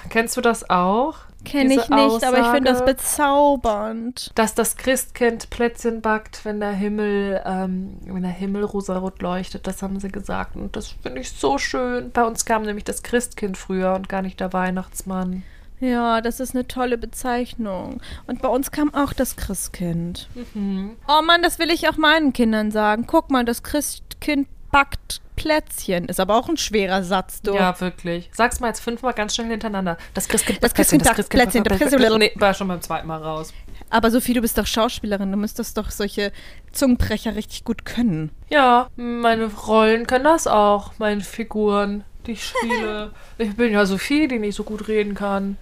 [0.08, 1.16] Kennst du das auch?
[1.44, 2.94] Kenne ich nicht, aber ich finde das Aussage?
[2.94, 4.30] bezaubernd.
[4.36, 9.82] dass das Christkind Plätzchen backt, wenn der Himmel, ähm, wenn der Himmel rosarot leuchtet, das
[9.82, 10.56] haben sie gesagt.
[10.56, 12.10] Und das finde ich so schön.
[12.12, 15.42] Bei uns kam nämlich das Christkind früher und gar nicht der Weihnachtsmann.
[15.80, 18.00] Ja, das ist eine tolle Bezeichnung.
[18.28, 20.28] Und bei uns kam auch das Christkind.
[20.54, 20.96] Mhm.
[21.08, 23.04] Oh Mann, das will ich auch meinen Kindern sagen.
[23.08, 26.04] Guck mal, das Christkind backt Plätzchen.
[26.06, 27.54] Ist aber auch ein schwerer Satz, du.
[27.54, 28.30] Ja, wirklich.
[28.32, 29.98] Sag's mal jetzt fünfmal ganz schnell hintereinander.
[30.14, 33.20] Das Christkind Das backt Plätzchen, Christkind Plätzchen, das Christkind- Nee, war schon beim zweiten Mal
[33.20, 33.52] raus.
[33.90, 35.32] Aber Sophie, du bist doch Schauspielerin.
[35.32, 36.30] Du müsstest doch solche
[36.70, 38.30] Zungenbrecher richtig gut können.
[38.50, 43.10] Ja, meine Rollen können das auch, meine Figuren, die ich spiele.
[43.38, 45.58] ich bin ja Sophie, die nicht so gut reden kann.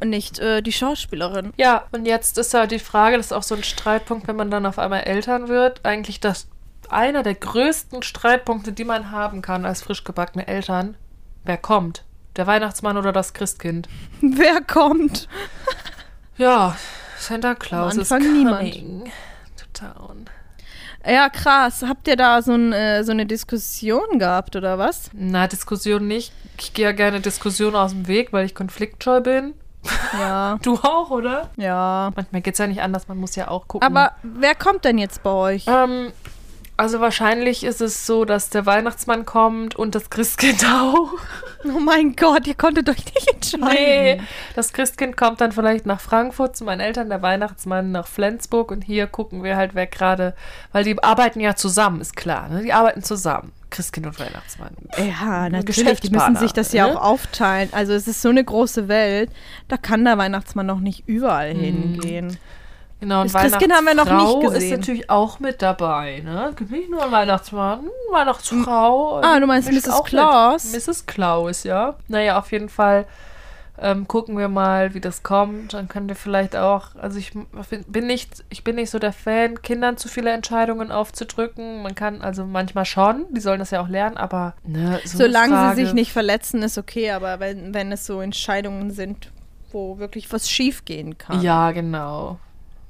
[0.00, 1.52] Und nicht äh, die Schauspielerin.
[1.56, 4.50] Ja, und jetzt ist halt die Frage, das ist auch so ein Streitpunkt, wenn man
[4.50, 6.48] dann auf einmal Eltern wird, eigentlich das
[6.92, 10.96] einer der größten Streitpunkte, die man haben kann als frisch gebackene Eltern.
[11.44, 12.04] Wer kommt?
[12.36, 13.88] Der Weihnachtsmann oder das Christkind?
[14.20, 15.28] Wer kommt?
[16.36, 16.76] Ja,
[17.18, 18.72] Santa Claus Am ist Anfang niemand.
[18.72, 19.12] coming
[19.56, 20.26] to town.
[21.06, 21.82] Ja, krass.
[21.86, 25.10] Habt ihr da so, ein, äh, so eine Diskussion gehabt oder was?
[25.12, 26.32] Na, Diskussion nicht.
[26.58, 29.54] Ich gehe ja gerne Diskussionen aus dem Weg, weil ich konfliktscheu bin.
[30.18, 30.58] Ja.
[30.62, 31.48] Du auch, oder?
[31.56, 32.12] Ja.
[32.14, 33.86] Manchmal geht es ja nicht anders, man muss ja auch gucken.
[33.86, 35.64] Aber wer kommt denn jetzt bei euch?
[35.66, 36.12] Ähm,
[36.80, 41.10] also wahrscheinlich ist es so, dass der Weihnachtsmann kommt und das Christkind auch.
[41.62, 43.66] Oh mein Gott, ihr konntet euch nicht entscheiden.
[43.74, 44.22] Nee,
[44.56, 48.80] das Christkind kommt dann vielleicht nach Frankfurt zu meinen Eltern, der Weihnachtsmann nach Flensburg und
[48.80, 50.34] hier gucken wir halt, wer gerade,
[50.72, 52.62] weil die arbeiten ja zusammen, ist klar, ne?
[52.62, 54.74] Die arbeiten zusammen, Christkind und Weihnachtsmann.
[54.96, 56.00] Ja, natürlich.
[56.00, 56.96] Die müssen sich das ja ne?
[56.96, 57.68] auch aufteilen.
[57.72, 59.30] Also es ist so eine große Welt,
[59.68, 62.38] da kann der Weihnachtsmann noch nicht überall hingehen.
[63.00, 64.72] Genau, und Das Christkind haben wir noch nicht Weihnachtsfrau gesehen.
[64.72, 66.52] ist natürlich auch mit dabei, ne?
[66.56, 69.20] Gibt nicht nur einen Weihnachtsmann, Weihnachtsfrau.
[69.22, 69.88] Ah, du meinst Mrs.
[69.88, 70.10] auch mit.
[70.10, 70.72] Claus?
[70.72, 71.06] Mrs.
[71.06, 71.96] Claus, ja.
[72.08, 73.06] Naja, auf jeden Fall
[73.82, 75.72] ähm, gucken wir mal, wie das kommt.
[75.72, 77.32] Dann können wir vielleicht auch, also ich
[77.86, 81.82] bin nicht, ich bin nicht so der Fan, Kindern zu viele Entscheidungen aufzudrücken.
[81.82, 85.54] Man kann also manchmal schon, die sollen das ja auch lernen, aber ne, so Solange
[85.54, 87.12] Frage, sie sich nicht verletzen, ist okay.
[87.12, 89.30] Aber wenn, wenn es so Entscheidungen sind,
[89.72, 91.40] wo wirklich was schief gehen kann.
[91.40, 92.38] Ja, genau.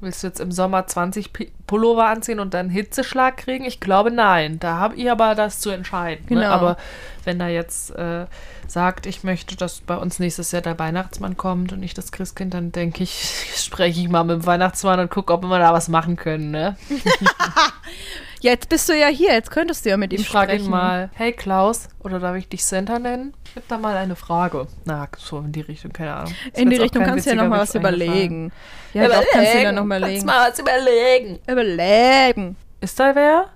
[0.02, 3.64] Willst du jetzt im Sommer 20 Pi- Pullover anziehen und dann Hitzeschlag kriegen?
[3.66, 4.58] Ich glaube, nein.
[4.58, 6.24] Da habt ihr aber das zu entscheiden.
[6.30, 6.36] Ne?
[6.40, 6.48] Genau.
[6.52, 6.76] Aber
[7.24, 8.24] wenn er jetzt äh,
[8.66, 12.54] sagt, ich möchte, dass bei uns nächstes Jahr der Weihnachtsmann kommt und nicht das Christkind,
[12.54, 15.88] dann denke ich, spreche ich mal mit dem Weihnachtsmann und gucke, ob wir da was
[15.88, 16.50] machen können.
[16.50, 16.76] Ne?
[18.42, 20.64] Jetzt bist du ja hier, jetzt könntest du ja mit ihm Ich frage sprechen.
[20.66, 23.35] ihn mal, hey Klaus, oder darf ich dich Center nennen?
[23.44, 24.66] Ich hab da mal eine Frage.
[24.87, 26.35] Na, so in die Richtung, keine Ahnung.
[26.46, 28.53] Ist In die Richtung kannst du ja noch witziger mal was überlegen.
[28.94, 30.26] Ja, doch, kannst du dir noch mal Kannst überlegen.
[30.26, 31.38] mal was überlegen.
[31.46, 32.57] Überlegen.
[32.81, 33.46] Ist da wer?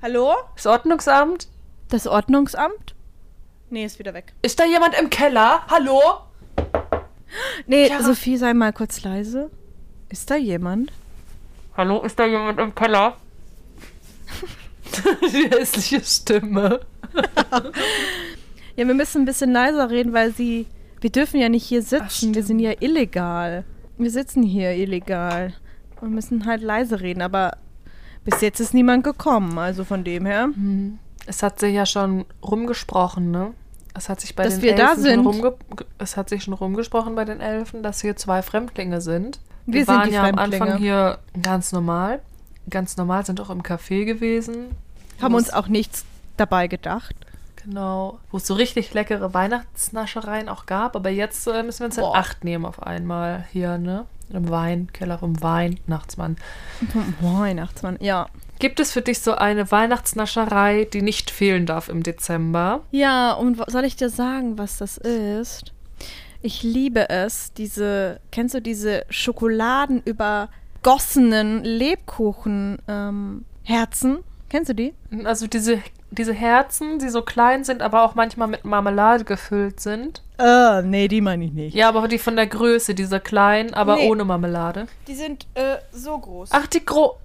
[0.00, 0.34] Hallo?
[0.56, 1.48] Das Ordnungsamt?
[1.90, 2.94] Das Ordnungsamt?
[3.68, 4.32] Nee, ist wieder weg.
[4.40, 5.60] Ist da jemand im Keller?
[5.68, 6.00] Hallo?
[7.66, 8.02] Nee, Ja.
[8.02, 9.50] Sophie, sei mal kurz leise.
[10.08, 10.90] Ist da jemand?
[11.76, 13.16] Hallo, ist da jemand im Keller?
[15.32, 16.80] Die hässliche Stimme.
[18.76, 20.66] Ja, wir müssen ein bisschen leiser reden, weil sie.
[21.00, 22.10] Wir dürfen ja nicht hier sitzen.
[22.10, 22.36] stimmt.
[22.36, 23.64] wir sind ja illegal.
[23.98, 25.52] Wir sitzen hier illegal.
[26.00, 27.22] Und müssen halt leise reden.
[27.22, 27.56] Aber
[28.24, 29.58] bis jetzt ist niemand gekommen.
[29.58, 30.48] Also von dem her.
[31.26, 33.52] Es hat sich ja schon rumgesprochen, ne?
[33.94, 35.14] Es hat sich bei Dass den wir da Elfen sind.
[35.24, 35.54] Schon rumge
[35.98, 39.40] es hat sich schon rumgesprochen bei den Elfen, dass hier zwei Fremdlinge sind.
[39.66, 40.38] Wir sind waren ja am.
[40.38, 42.22] Anfang hier ganz normal.
[42.70, 44.76] Ganz normal, sind auch im Café gewesen.
[45.20, 46.04] Haben uns auch nichts
[46.36, 47.14] dabei gedacht.
[47.64, 48.18] Genau.
[48.30, 50.96] Wo es so richtig leckere Weihnachtsnaschereien auch gab.
[50.96, 52.16] Aber jetzt äh, müssen wir uns in Boah.
[52.16, 54.06] Acht nehmen auf einmal hier, ne?
[54.30, 56.36] Im Weinkeller vom Weihnachtsmann.
[57.20, 58.28] Weihnachtsmann, ja.
[58.58, 62.80] Gibt es für dich so eine Weihnachtsnascherei, die nicht fehlen darf im Dezember?
[62.90, 65.72] Ja, und soll ich dir sagen, was das ist?
[66.40, 69.04] Ich liebe es, diese, kennst du diese
[70.82, 74.18] schokoladenübergossenen Lebkuchen ähm, Herzen?
[74.48, 74.94] Kennst du die?
[75.24, 80.22] Also diese, diese Herzen, die so klein sind, aber auch manchmal mit Marmelade gefüllt sind.
[80.38, 81.74] Äh, nee, die meine ich nicht.
[81.74, 84.10] Ja, aber die von der Größe, diese kleinen, aber Nee.
[84.10, 84.86] ohne Marmelade.
[85.06, 86.50] Die sind äh, so groß.
[86.52, 87.16] Ach, die gro...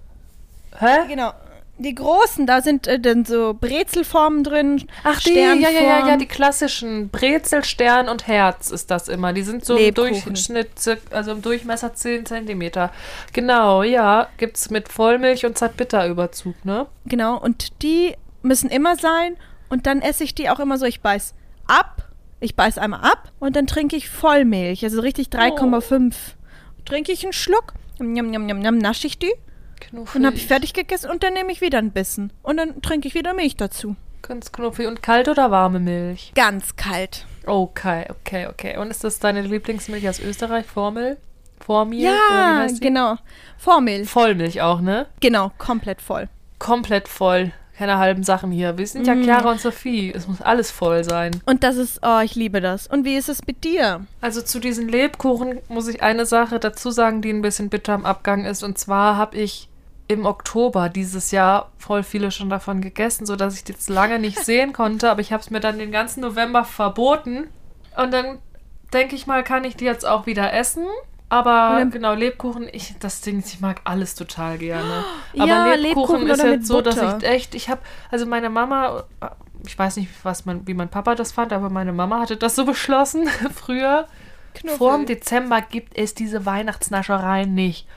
[0.79, 1.07] Hä?
[1.07, 1.31] genau.
[1.79, 4.87] Die großen, da sind äh, dann so Brezelformen drin.
[5.03, 9.31] Ach, die, ja, ja, ja, ja, die klassischen Brezel, Stern und Herz ist das immer.
[9.33, 9.93] Die sind so im.
[9.93, 10.69] Durchschnitt,
[11.11, 12.91] also im Durchmesser 10 Zentimeter.
[13.33, 16.87] Genau, ja, gibt's mit Vollmilch und Zartbitterüberzug, ne?
[17.05, 19.37] Genau, und die müssen immer sein.
[19.69, 21.33] Und dann esse ich die auch immer so, ich beiß
[21.67, 22.09] ab,
[22.39, 26.13] ich beiß einmal ab und dann trinke ich Vollmilch, also richtig 3,5.
[26.85, 29.33] Trinke ich einen Schluck, njam, njam, njam, nasche ich die,
[29.79, 30.13] Knuffig.
[30.13, 32.33] dann habe ich fertig gegessen und dann nehme ich wieder ein Bissen.
[32.43, 33.95] Und dann trinke ich wieder Milch dazu.
[34.21, 34.87] Ganz knuffig.
[34.87, 36.31] Und kalt oder warme Milch?
[36.35, 37.25] Ganz kalt.
[37.45, 38.77] Okay, okay, okay.
[38.77, 40.65] Und ist das deine Lieblingsmilch aus Österreich?
[40.65, 41.17] Formel?
[41.59, 42.03] Vormilch?
[42.03, 43.17] Ja, genau.
[43.57, 44.09] Vormilch.
[44.09, 45.07] Vollmilch auch, ne?
[45.19, 46.29] Genau, komplett voll.
[46.59, 47.51] Komplett voll.
[47.77, 48.77] Keine halben Sachen hier.
[48.77, 49.23] Wir sind ja Mm.
[49.23, 50.11] Chiara und Sophie.
[50.11, 51.39] Es muss alles voll sein.
[51.45, 52.87] Und das ist, oh, ich liebe das.
[52.87, 54.05] Und wie ist es mit dir?
[54.19, 58.05] Also zu diesen Lebkuchen muss ich eine Sache dazu sagen, die ein bisschen bitter am
[58.05, 58.63] Abgang ist.
[58.63, 59.69] Und zwar habe ich
[60.07, 64.39] im Oktober dieses Jahr voll viele schon davon gegessen, sodass ich die jetzt lange nicht
[64.43, 65.11] sehen konnte.
[65.11, 67.47] Aber ich habe es mir dann den ganzen November verboten.
[67.95, 68.39] Und dann
[68.91, 70.85] denke ich mal, kann ich die jetzt auch wieder essen.
[71.29, 75.03] Aber genau, Lebkuchen, ich, das Ding, ist, ich mag alles total gerne.
[75.33, 79.03] Ja, Aber Lebkuchen, Lebkuchen ist jetzt so, dass ich echt, ich habe, also meine Mama,
[79.65, 82.55] ich weiß nicht, was man, wie mein Papa das fand, aber meine Mama hatte das
[82.55, 84.07] so beschlossen früher.
[84.77, 87.87] Vor dem Dezember gibt es diese Weihnachtsnaschereien nicht.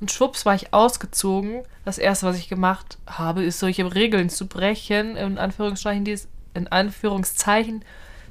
[0.00, 1.62] Und schwupps war ich ausgezogen.
[1.84, 6.28] Das erste, was ich gemacht habe, ist solche Regeln zu brechen, in Anführungszeichen, die es,
[6.52, 7.84] in Anführungszeichen,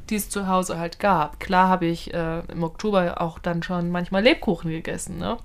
[0.10, 1.40] die es zu Hause halt gab.
[1.40, 5.38] Klar habe ich äh, im Oktober auch dann schon manchmal Lebkuchen gegessen, ne?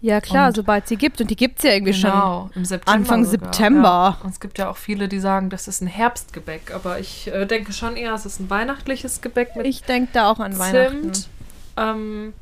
[0.00, 1.22] Ja, klar, Und- sobald sie gibt.
[1.22, 2.10] Und die gibt es ja irgendwie schon.
[2.10, 2.92] Genau, im September.
[2.92, 3.88] Anfang sogar, September.
[3.88, 4.18] Ja.
[4.22, 6.74] Und es gibt ja auch viele, die sagen, das ist ein Herbstgebäck.
[6.74, 10.30] Aber ich äh, denke schon eher, es ist ein weihnachtliches Gebäck mit Ich denke da
[10.30, 11.14] auch an Weihnachten.
[11.14, 11.28] Zimt.
[11.78, 12.34] Ähm,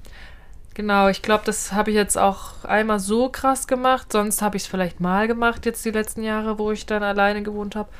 [0.74, 4.10] genau, ich glaube, das habe ich jetzt auch einmal so krass gemacht.
[4.10, 7.44] Sonst habe ich es vielleicht mal gemacht, jetzt die letzten Jahre, wo ich dann alleine
[7.44, 7.90] gewohnt habe.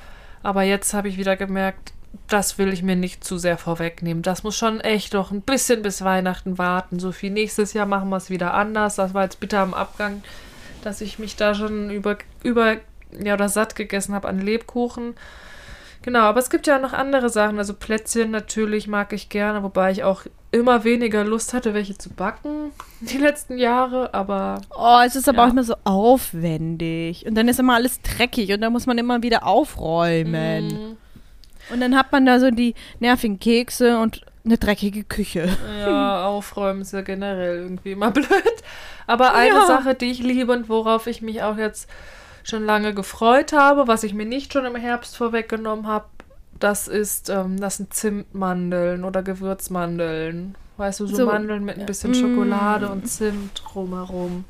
[0.43, 1.93] Aber jetzt habe ich wieder gemerkt,
[2.29, 4.23] das will ich mir nicht zu sehr vorwegnehmen.
[4.23, 6.99] Das muss schon echt noch ein bisschen bis Weihnachten warten.
[6.99, 8.97] Sophie, nächstes Jahr machen wir es wieder anders.
[8.97, 10.23] Das war jetzt bitter am Abgang,
[10.83, 12.77] dass ich mich da schon über, über
[13.23, 15.15] ja, oder satt gegessen habe an Lebkuchen.
[16.03, 17.59] Genau, aber es gibt ja noch andere Sachen.
[17.59, 22.11] Also Plätzchen natürlich mag ich gerne, wobei ich auch immer weniger Lust hatte, welche zu
[22.11, 24.13] backen die letzten Jahre.
[24.13, 25.47] Aber Oh, es ist aber Ja.
[25.47, 27.25] auch immer so aufwendig.
[27.27, 30.67] Und dann ist immer alles dreckig und dann muss man immer wieder aufräumen.
[30.69, 30.97] mm,
[31.71, 35.49] Und dann hat man da so die nervigen Kekse und eine dreckige Küche.
[35.81, 38.29] ja, aufräumen ist ja generell irgendwie immer blöd.
[39.07, 39.67] Aber eine Ja.
[39.67, 41.89] Sache, die ich liebe und worauf ich mich auch jetzt
[42.45, 46.07] schon lange gefreut habe, was ich mir nicht schon im Herbst vorweggenommen habe,
[46.59, 50.55] das ist, ähm, das sind Zimtmandeln oder Gewürzmandeln.
[50.77, 52.15] Weißt du, so, So, Mandeln mit ein bisschen mm.
[52.15, 54.45] Schokolade und Zimt drumherum.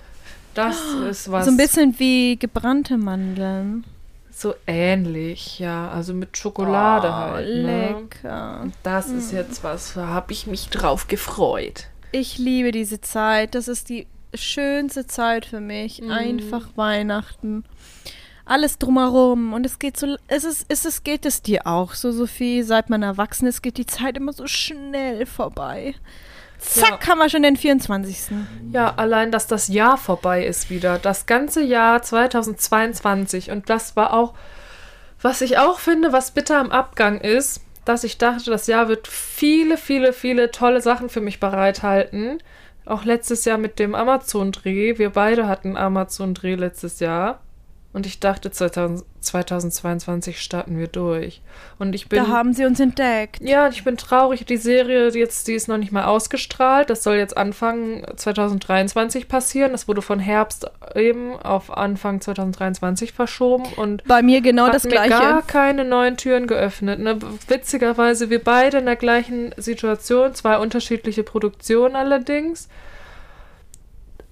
[0.55, 1.47] Das ist was.
[1.47, 3.85] So ein bisschen wie gebrannte Mandeln.
[4.35, 5.91] So ähnlich, ja.
[5.91, 7.49] Also mit Schokolade oh, halt.
[7.49, 7.93] Ne?
[7.93, 8.66] Lecker.
[8.83, 11.89] Das ist jetzt was, da habe ich mich drauf gefreut.
[12.12, 13.55] Ich liebe diese Zeit.
[13.55, 16.01] Das ist die schönste Zeit für mich.
[16.01, 16.11] Mhm.
[16.11, 17.64] Einfach Weihnachten.
[18.45, 19.53] Alles drumherum.
[19.53, 20.16] Und es geht so.
[20.28, 22.62] Es ist, ist es geht es dir auch so, Sophie?
[22.62, 25.95] Seit man erwachsen ist, geht die Zeit immer so schnell vorbei.
[26.63, 28.35] Zack, haben wir schon den 24.
[28.73, 30.99] Ja, allein, dass das Jahr vorbei ist wieder.
[30.99, 33.51] Das ganze Jahr 2022.
[33.51, 34.35] Und das war auch,
[35.21, 39.09] was ich auch finde, was bitter am Abgang ist, dass ich dachte, das Jahr wird
[39.09, 42.39] viele, viele, viele tolle Sachen für mich bereithalten.
[42.87, 44.99] Auch letztes Jahr mit dem Amazon-Dreh.
[44.99, 47.41] Wir beide hatten Amazon-Dreh letztes Jahr.
[47.93, 51.43] Und ich dachte, 2000, 2022 starten wir durch.
[51.78, 52.18] Und ich bin.
[52.18, 53.38] Da haben sie uns entdeckt.
[53.43, 54.47] Ja, ich bin traurig.
[54.47, 56.88] Die Serie, jetzt, die ist noch nicht mal ausgestrahlt.
[56.88, 59.72] Das soll jetzt Anfang 2023 passieren.
[59.72, 65.11] Das wurde von Herbst eben auf Anfang 2023 verschoben und Bei mir genau das gleiche.
[65.11, 66.99] gar keine neuen Türen geöffnet.
[66.99, 67.18] Ne?
[67.49, 72.68] Witzigerweise, wir beide in der gleichen Situation, zwei unterschiedliche Produktionen allerdings.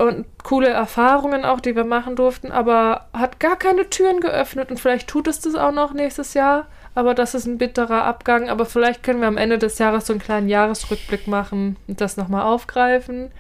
[0.01, 4.81] Und coole Erfahrungen auch, die wir machen durften, aber hat gar keine Türen geöffnet und
[4.81, 6.69] vielleicht tut es das auch noch nächstes Jahr.
[6.95, 8.49] Aber das ist ein bitterer Abgang.
[8.49, 12.17] Aber vielleicht können wir am Ende des Jahres so einen kleinen Jahresrückblick machen und das
[12.17, 13.31] nochmal aufgreifen.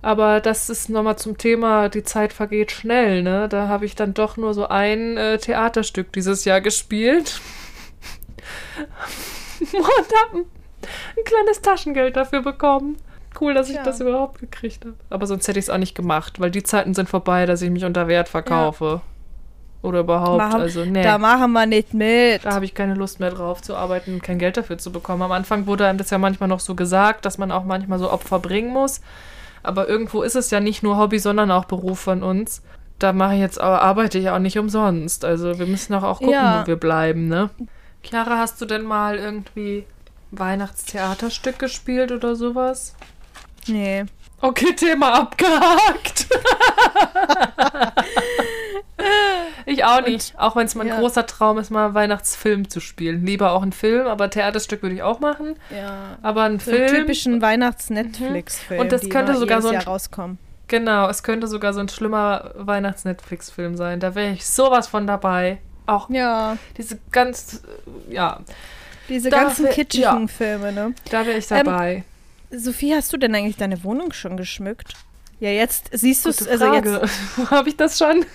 [0.00, 3.46] Aber das ist nochmal zum Thema, die Zeit vergeht schnell, ne?
[3.50, 7.42] Da habe ich dann doch nur so ein äh, Theaterstück dieses Jahr gespielt.
[9.60, 10.44] und habe ein,
[11.18, 12.96] ein kleines Taschengeld dafür bekommen.
[13.38, 13.84] Cool, dass ich Tja.
[13.84, 14.96] das überhaupt gekriegt habe.
[15.10, 17.70] Aber sonst hätte ich es auch nicht gemacht, weil die Zeiten sind vorbei, dass ich
[17.70, 19.00] mich unter Wert verkaufe.
[19.82, 20.36] Oder überhaupt.
[20.38, 21.02] Machen- also, nee.
[21.02, 22.44] Da machen wir nicht mit.
[22.44, 25.22] Da habe ich keine Lust mehr drauf zu arbeiten und kein Geld dafür zu bekommen.
[25.22, 28.10] Am Anfang wurde einem das ja manchmal noch so gesagt, dass man auch manchmal so
[28.10, 29.00] Opfer bringen muss.
[29.62, 32.62] Aber irgendwo ist es ja nicht nur Hobby, sondern auch Beruf von uns.
[32.98, 35.24] Da mache ich jetzt arbeite ich auch nicht umsonst.
[35.24, 36.62] Also wir müssen auch, auch gucken, Ja.
[36.62, 37.48] wo wir bleiben, ne?
[38.02, 39.86] Chiara, hast du denn mal irgendwie
[40.32, 42.94] Weihnachtstheaterstück gespielt oder sowas?
[43.66, 44.04] Nee.
[44.42, 46.26] Okay, Thema abgehakt.
[49.66, 50.34] ich auch nicht.
[50.38, 50.98] Auch wenn es mein ja.
[50.98, 53.24] großer Traum ist, mal einen Weihnachtsfilm zu spielen.
[53.26, 55.56] Lieber auch einen Film, aber Theaterstück würde ich auch machen.
[55.74, 56.18] Ja.
[56.22, 57.00] Aber einen So einen Film.
[57.02, 58.80] typischen Weihnachts-Netflix-Film.
[58.80, 60.38] Und das die könnte immer sogar so ein- Jahr rauskommen.
[60.68, 63.98] Genau, es könnte sogar so ein schlimmer Weihnachts-Netflix-Film sein.
[64.00, 65.58] Da wäre ich sowas von dabei.
[65.86, 67.62] Auch Ja, diese ganz,
[68.08, 68.38] äh, ja,
[69.08, 70.26] diese Da ganzen wär- kitschigen ja.
[70.28, 70.94] Filme, ne?
[71.10, 72.04] da wäre ich Ähm, dabei.
[72.50, 74.94] Sophie, hast du denn eigentlich deine Wohnung schon geschmückt?
[75.38, 76.90] Ja, jetzt siehst du es, also jetzt.
[77.50, 78.26] Habe ich das schon?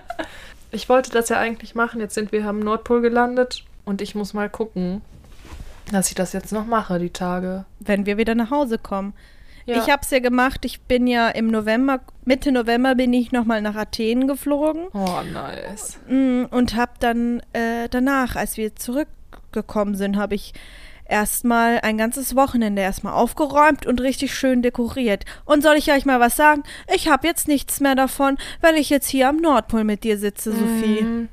[0.70, 2.00] ich wollte das ja eigentlich machen.
[2.00, 5.02] Jetzt sind wir am Nordpol gelandet und ich muss mal gucken,
[5.92, 7.64] dass ich das jetzt noch mache, die Tage.
[7.80, 9.12] wenn wir wieder nach Hause kommen.
[9.66, 9.82] Ja.
[9.82, 10.64] Ich habe es ja gemacht.
[10.64, 15.98] Ich bin ja im November, Mitte November bin ich nochmal nach Athen geflogen Oh, nice.
[16.08, 20.54] mm, und habe dann äh, danach, als wir zurückgekommen sind, habe ich
[21.08, 25.24] erstmal ein ganzes Wochenende erstmal aufgeräumt und richtig schön dekoriert.
[25.44, 26.62] Und soll ich euch mal was sagen?
[26.94, 30.52] Ich habe jetzt nichts mehr davon, weil ich jetzt hier am Nordpol mit dir sitze,
[30.52, 31.02] Sophie.
[31.02, 31.28] Mhm.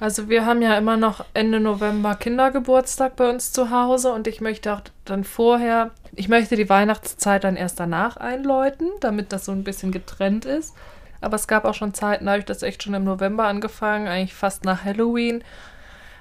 [0.00, 4.40] Also wir haben ja immer noch Ende November Kindergeburtstag bei uns zu Hause und ich
[4.40, 9.52] möchte auch dann vorher, ich möchte die Weihnachtszeit dann erst danach einläuten, damit das so
[9.52, 10.74] ein bisschen getrennt ist.
[11.20, 14.08] Aber es gab auch schon Zeiten, da habe ich das echt schon im November angefangen,
[14.08, 15.44] eigentlich fast nach Halloween.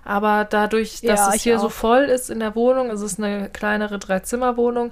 [0.04, 1.72] Aber dadurch, dass Ja, es hier so auch.
[1.72, 4.92] voll ist in der Wohnung, es ist eine kleinere Dreizimmerwohnung,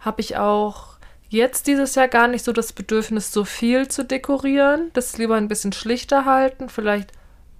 [0.00, 0.96] habe ich auch
[1.28, 4.90] jetzt dieses Jahr gar nicht so das Bedürfnis, so viel zu dekorieren.
[4.94, 6.68] Das lieber ein bisschen schlichter halten.
[6.68, 7.12] Vielleicht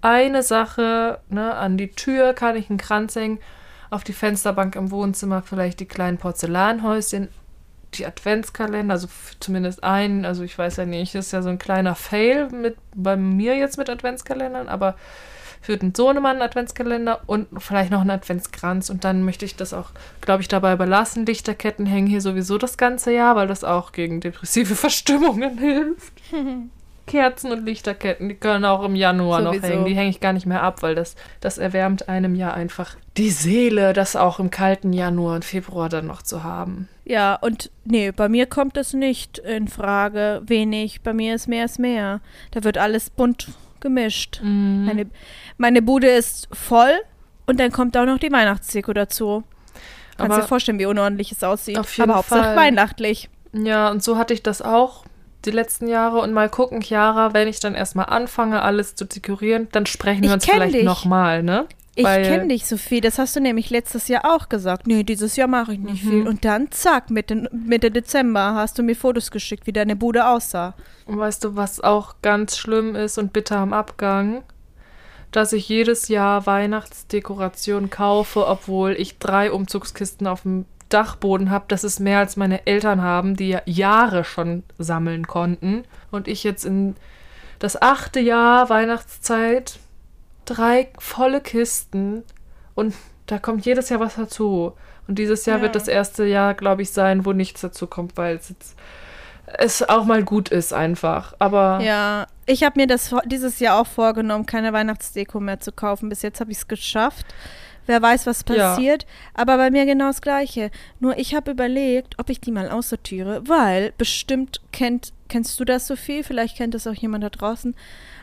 [0.02, 3.38] eine Sache, ne, an die Tür kann ich einen Kranz hängen,
[3.90, 7.28] auf die Fensterbank im Wohnzimmer vielleicht die kleinen Porzellanhäuschen,
[7.94, 9.08] die Adventskalender, also
[9.40, 13.16] zumindest einen, also ich weiß ja nicht, ist ja so ein kleiner Fail mit bei
[13.16, 14.96] mir jetzt mit Adventskalendern, aber
[15.66, 19.74] für den Sohnemann einen Adventskalender und vielleicht noch einen Adventskranz und dann möchte ich das
[19.74, 19.90] auch,
[20.20, 21.26] glaube ich, dabei belassen.
[21.26, 26.12] Lichterketten hängen hier sowieso das ganze Jahr, weil das auch gegen depressive Verstimmungen hilft.
[27.06, 29.66] Kerzen und Lichterketten, die können auch im Januar noch Sowieso.
[29.66, 29.84] hängen.
[29.86, 33.30] Die hänge ich gar nicht mehr ab, weil das, das erwärmt einem ja einfach die
[33.30, 36.88] Seele, das auch im kalten Januar und Februar dann noch zu haben.
[37.04, 40.42] Ja, und nee, bei mir kommt es nicht in Frage.
[40.46, 41.00] Wenig.
[41.02, 42.20] Bei mir ist mehr ist mehr.
[42.52, 43.48] Da wird alles bunt
[43.80, 44.40] gemischt.
[44.42, 44.84] Mhm.
[44.86, 45.06] Meine,
[45.58, 46.92] meine Bude ist voll
[47.46, 49.42] und dann kommt auch noch die Weihnachtsdeko dazu.
[50.16, 51.78] Kannst Aber- dir vorstellen, wie unordentlich es aussieht.
[51.78, 52.56] Auf jeden Aber Hauptsache Fall.
[52.56, 53.28] weihnachtlich.
[53.52, 55.04] Ja, und so hatte ich das auch
[55.44, 56.18] die letzten Jahre.
[56.20, 60.28] Und mal gucken, Chiara, wenn ich dann erstmal anfange, alles zu dekorieren, dann sprechen wir
[60.30, 61.66] Ich uns kenn vielleicht nochmal, ne?
[61.98, 63.00] Ich kenne dich, Sophie.
[63.00, 64.86] Das hast du nämlich letztes Jahr auch gesagt.
[64.86, 66.08] Nee, dieses Jahr mache ich nicht Mhm.
[66.10, 66.28] viel.
[66.28, 70.74] Und dann, zack, Mitte, Mitte Dezember hast du mir Fotos geschickt, wie deine Bude aussah.
[71.06, 74.42] Und weißt du, was auch ganz schlimm ist und bitter am Abgang?
[75.32, 81.64] Dass ich jedes Jahr Weihnachtsdekoration kaufe, obwohl ich drei Umzugskisten auf dem Dachboden habe.
[81.68, 85.84] Das ist mehr als meine Eltern haben, die ja Jahre schon sammeln konnten.
[86.10, 86.94] Und ich jetzt in
[87.58, 89.78] das achte Jahr Weihnachtszeit
[90.46, 92.22] drei volle Kisten
[92.74, 92.94] und
[93.26, 94.72] da kommt jedes Jahr was dazu.
[95.08, 95.62] Und dieses Jahr Ja.
[95.64, 98.76] wird das erste Jahr, glaube ich, sein, wo nichts dazu kommt, weil es jetzt
[99.58, 101.34] es auch mal gut ist einfach.
[101.38, 106.08] Aber Ja, ich habe mir das dieses Jahr auch vorgenommen, keine Weihnachtsdeko mehr zu kaufen.
[106.08, 107.26] Bis jetzt habe ich es geschafft.
[107.86, 108.70] Wer weiß, was Ja.
[108.72, 109.06] passiert.
[109.34, 110.72] Aber bei mir genau das Gleiche.
[110.98, 115.86] Nur ich habe überlegt, ob ich die mal aussortiere, weil bestimmt kennt, kennst du das,
[115.86, 116.24] Sophie?
[116.24, 117.76] Vielleicht kennt das auch jemand da draußen.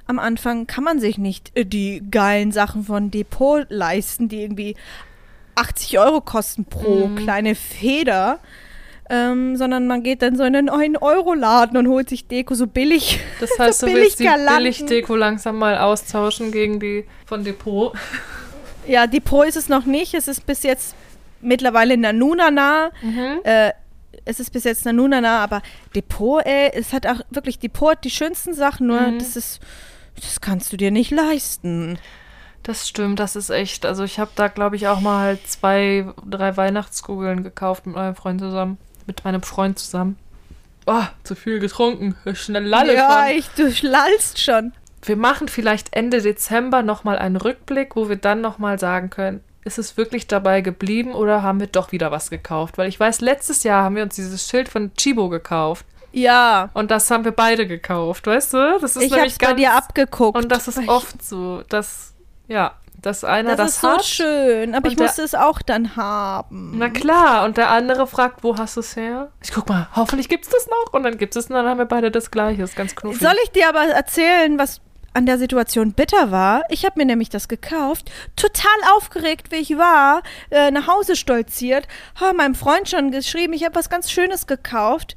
[0.07, 4.75] Am Anfang kann man sich nicht äh, die geilen Sachen von Depot leisten, die irgendwie
[5.55, 7.15] 80 Euro kosten pro Mhm.
[7.15, 8.39] kleine Feder.
[9.09, 13.19] Ähm, sondern man geht dann so in einen 9-Euro-Laden und holt sich Deko so billig.
[13.41, 14.29] das heißt, so du willst die.
[14.29, 17.93] Billigdeko langsam mal austauschen gegen die von Depot.
[18.87, 20.13] Ja, Depot ist es noch nicht.
[20.13, 20.95] Es ist bis jetzt
[21.41, 22.91] mittlerweile Nanunana.
[23.01, 23.39] Mhm.
[23.43, 23.71] Äh,
[24.25, 25.61] es ist bis jetzt Nanunana, aber
[25.93, 29.19] Depot, ey, es hat auch wirklich Depot hat die schönsten Sachen, nur Mhm.
[29.19, 29.59] das ist,
[30.15, 31.97] das kannst du dir nicht leisten.
[32.63, 33.85] Das stimmt, das ist echt.
[33.85, 38.39] Also ich habe da, glaube ich, auch mal zwei, drei Weihnachtskugeln gekauft mit meinem Freund
[38.39, 38.77] zusammen.
[39.05, 40.17] Mit meinem Freund zusammen.
[40.85, 42.15] Oh, zu viel getrunken.
[42.33, 43.37] Schnell lalle ja, schon.
[43.37, 44.73] ich, du lallst schon.
[45.01, 49.77] Wir machen vielleicht Ende Dezember nochmal einen Rückblick, wo wir dann nochmal sagen können, ist
[49.77, 52.77] es wirklich dabei geblieben oder haben wir doch wieder was gekauft?
[52.77, 55.85] Weil ich weiß, letztes Jahr haben wir uns dieses Schild von Chibo gekauft.
[56.13, 58.77] Ja, Und das haben wir beide gekauft, weißt du?
[58.79, 60.37] Das ist ich nämlich hab's bei dir abgeguckt.
[60.37, 62.13] Und das ist oft so, dass,
[62.47, 64.05] ja, dass einer Das, das, ist so hat.
[64.05, 66.73] schön, aber ich der- musste es auch dann haben.
[66.77, 69.29] Na klar, und der andere fragt, wo hast du es her?
[69.43, 70.93] Ich guck mal, hoffentlich gibt's das noch.
[70.93, 72.61] Und dann gibt es und dann haben wir beide das gleiche.
[72.63, 73.19] Ist ganz knuffig.
[73.19, 74.79] Soll ich dir aber erzählen, was
[75.15, 76.63] an der Situation bitter war?
[76.69, 81.87] Ich habe mir nämlich das gekauft, total aufgeregt, wie ich war, äh, nach Hause stolziert,
[82.19, 85.15] habe meinem Freund schon geschrieben, ich habe was ganz Schönes gekauft.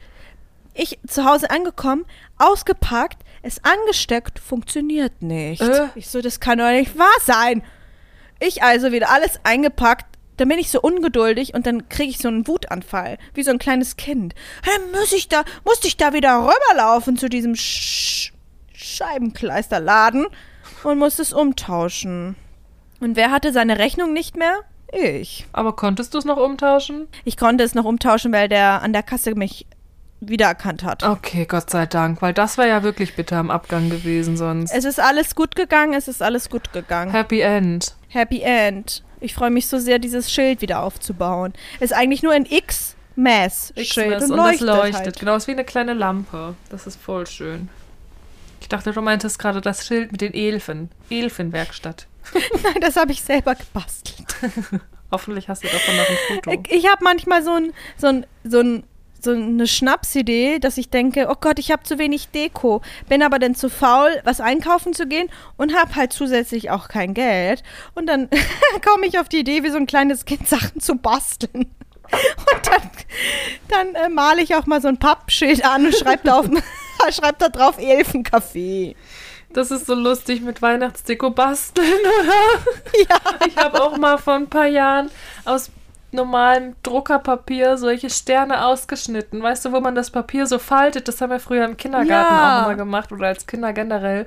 [0.78, 2.04] Ich zu Hause angekommen,
[2.36, 5.62] ausgepackt, es angesteckt, funktioniert nicht.
[5.62, 5.88] Äh.
[5.94, 7.62] Ich so, das kann doch nicht wahr sein.
[8.40, 10.04] Ich also wieder alles eingepackt,
[10.36, 13.58] dann bin ich so ungeduldig und dann kriege ich so einen Wutanfall, wie so ein
[13.58, 14.34] kleines Kind.
[14.66, 18.32] Dann muss ich da, musste ich da wieder rüberlaufen zu diesem Sch
[18.74, 20.26] Scheibenkleisterladen
[20.84, 22.36] und musste es umtauschen.
[23.00, 24.60] Und wer hatte seine Rechnung nicht mehr?
[24.92, 25.46] Ich.
[25.52, 27.08] Aber konntest du es noch umtauschen?
[27.24, 29.66] Ich konnte es noch umtauschen, weil der an der Kasse mich
[30.20, 31.02] wiedererkannt hat.
[31.02, 34.72] Okay, Gott sei Dank, weil das wäre ja wirklich bitter am Abgang gewesen sonst.
[34.72, 37.10] Es ist alles gut gegangen, es ist alles gut gegangen.
[37.12, 37.94] Happy End.
[38.08, 39.02] Happy End.
[39.20, 41.52] Ich freue mich so sehr, dieses Schild wieder aufzubauen.
[41.80, 45.04] Ist eigentlich nur ein X-Mass-Schild X-Mess und, und leuchtet, das leuchtet.
[45.06, 45.18] Halt.
[45.20, 46.54] Genau, ist wie eine kleine Lampe.
[46.70, 47.68] Das ist voll schön.
[48.60, 50.90] Ich dachte, du meintest gerade das Schild mit den Elfen.
[51.10, 52.06] Elfenwerkstatt.
[52.62, 54.26] Nein, das habe ich selber gebastelt.
[55.10, 56.50] Hoffentlich hast du davon noch ein Foto.
[56.50, 58.84] Ich, ich habe manchmal so, ein, so, ein, so, ein,
[59.26, 63.38] so eine Schnapsidee, dass ich denke, oh Gott, ich habe zu wenig Deko, bin aber
[63.38, 67.62] dann zu faul, was einkaufen zu gehen und habe halt zusätzlich auch kein Geld.
[67.94, 68.30] Und dann
[68.86, 71.66] komme ich auf die Idee, wie so ein kleines Kind Sachen zu basteln.
[72.12, 72.90] Und dann,
[73.68, 76.46] dann äh, male ich auch mal so ein Pappschild an und schreibe da, auf,
[77.10, 78.94] schreib da drauf Elfencafé.
[79.52, 81.86] Das ist so lustig mit Weihnachtsdeko basteln,
[82.20, 83.00] oder?
[83.00, 83.46] Ja.
[83.46, 85.10] Ich habe auch mal vor ein paar Jahren
[85.44, 85.70] aus
[86.12, 89.42] normalem Druckerpapier solche Sterne ausgeschnitten.
[89.42, 91.08] Weißt du, wo man das Papier so faltet?
[91.08, 92.62] Das haben wir früher im Kindergarten Ja.
[92.62, 94.26] auch immer gemacht oder als Kinder generell.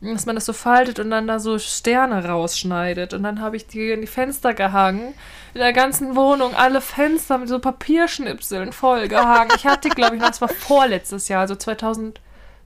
[0.00, 3.14] Dass man das so faltet und dann da so Sterne rausschneidet.
[3.14, 5.14] Und dann habe ich die in die Fenster gehangen.
[5.54, 9.52] In der ganzen Wohnung alle Fenster mit so Papierschnipseln vollgehangen.
[9.56, 12.20] Ich hatte glaube ich, noch, das war vorletztes Jahr, also 2000,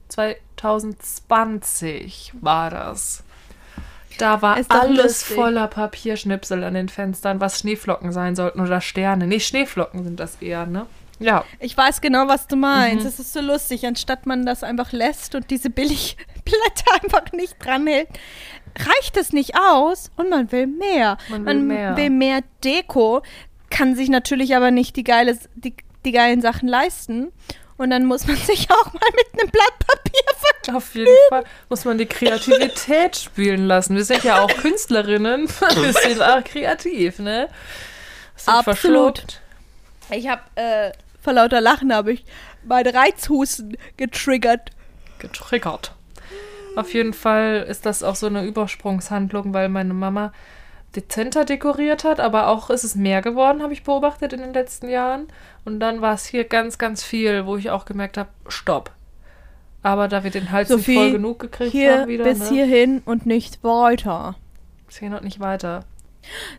[0.09, 3.23] 2020 war das.
[4.19, 5.35] Da war alles lustig.
[5.35, 9.27] voller Papierschnipsel an den Fenstern, was Schneeflocken sein sollten oder Sterne.
[9.27, 10.85] Nee, Schneeflocken sind das eher, ne?
[11.19, 11.43] Ja.
[11.59, 13.03] Ich weiß genau, was du meinst.
[13.03, 13.09] Mhm.
[13.09, 18.07] Es ist so lustig, anstatt man das einfach lässt und diese Billigblätter einfach nicht dranhält,
[18.77, 21.17] reicht es nicht aus und man will mehr.
[21.29, 21.97] Man will mehr.
[21.97, 23.21] will mehr Deko,
[23.69, 27.31] kann sich natürlich aber nicht die, geile, die, die geilen Sachen leisten.
[27.79, 30.75] Und dann muss man sich auch mal mit einem Blatt Papier vertun.
[30.75, 33.95] Auf jeden Fall muss man die Kreativität spielen lassen.
[33.95, 35.47] Wir sind ja auch Künstlerinnen.
[35.75, 37.47] Wir sind auch kreativ, ne?
[38.35, 38.65] Sind Absolut.
[38.65, 39.41] verschluckt.
[40.11, 42.25] Ich habe, äh, vor lauter Lachen habe ich
[42.65, 44.71] meinen Reizhusten getriggert.
[45.19, 45.93] getriggert.
[46.75, 50.33] Auf jeden Fall ist das auch so eine Übersprungshandlung, weil meine Mama
[50.95, 54.89] dezenter dekoriert hat, aber auch ist es mehr geworden, habe ich beobachtet in den letzten
[54.89, 55.27] Jahren.
[55.65, 58.91] Und dann war es hier ganz, ganz viel, wo ich auch gemerkt habe, stopp.
[59.81, 62.49] Aber da wir den Hals nicht Sophie, voll genug gekriegt Hier haben wieder, bis ne?
[62.49, 64.35] hierhin und nicht weiter.
[64.87, 65.85] Bis hier noch nicht weiter.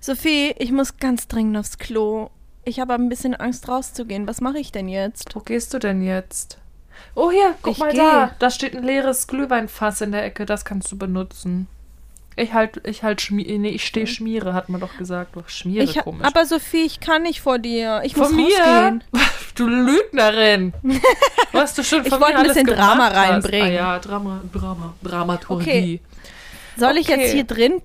[0.01, 2.31] Sophie, ich muss ganz dringend aufs Klo.
[2.65, 4.27] Ich habe ein bisschen Angst rauszugehen.
[4.27, 5.35] Was mache ich denn jetzt?
[5.35, 6.59] Wo gehst du denn jetzt?
[7.15, 7.99] Oh, hier, guck Ich mal geh.
[7.99, 8.31] da.
[8.39, 10.47] Da steht ein leeres Glühweinfass in der Ecke.
[10.47, 11.67] Das kannst du benutzen.
[12.41, 15.37] Ich halt, ich halt, schmi nee, ich stehe schmiere, hat man doch gesagt.
[15.37, 16.27] Doch, schmiere, Ich, komisch.
[16.27, 18.01] aber Sophie, ich kann nicht vor dir.
[18.05, 18.59] Ich muss Von mir?
[18.59, 19.05] rausgehen.
[19.57, 20.73] Du Lügnerin.
[21.53, 23.17] Was du schon Ich von wollte mir ein bisschen Drama hast.
[23.17, 23.69] reinbringen.
[23.69, 25.65] Ah ja, Drama, Drama, Dramaturgie.
[25.65, 26.01] Okay.
[26.77, 27.21] Soll ich Okay.
[27.21, 27.83] jetzt hier drin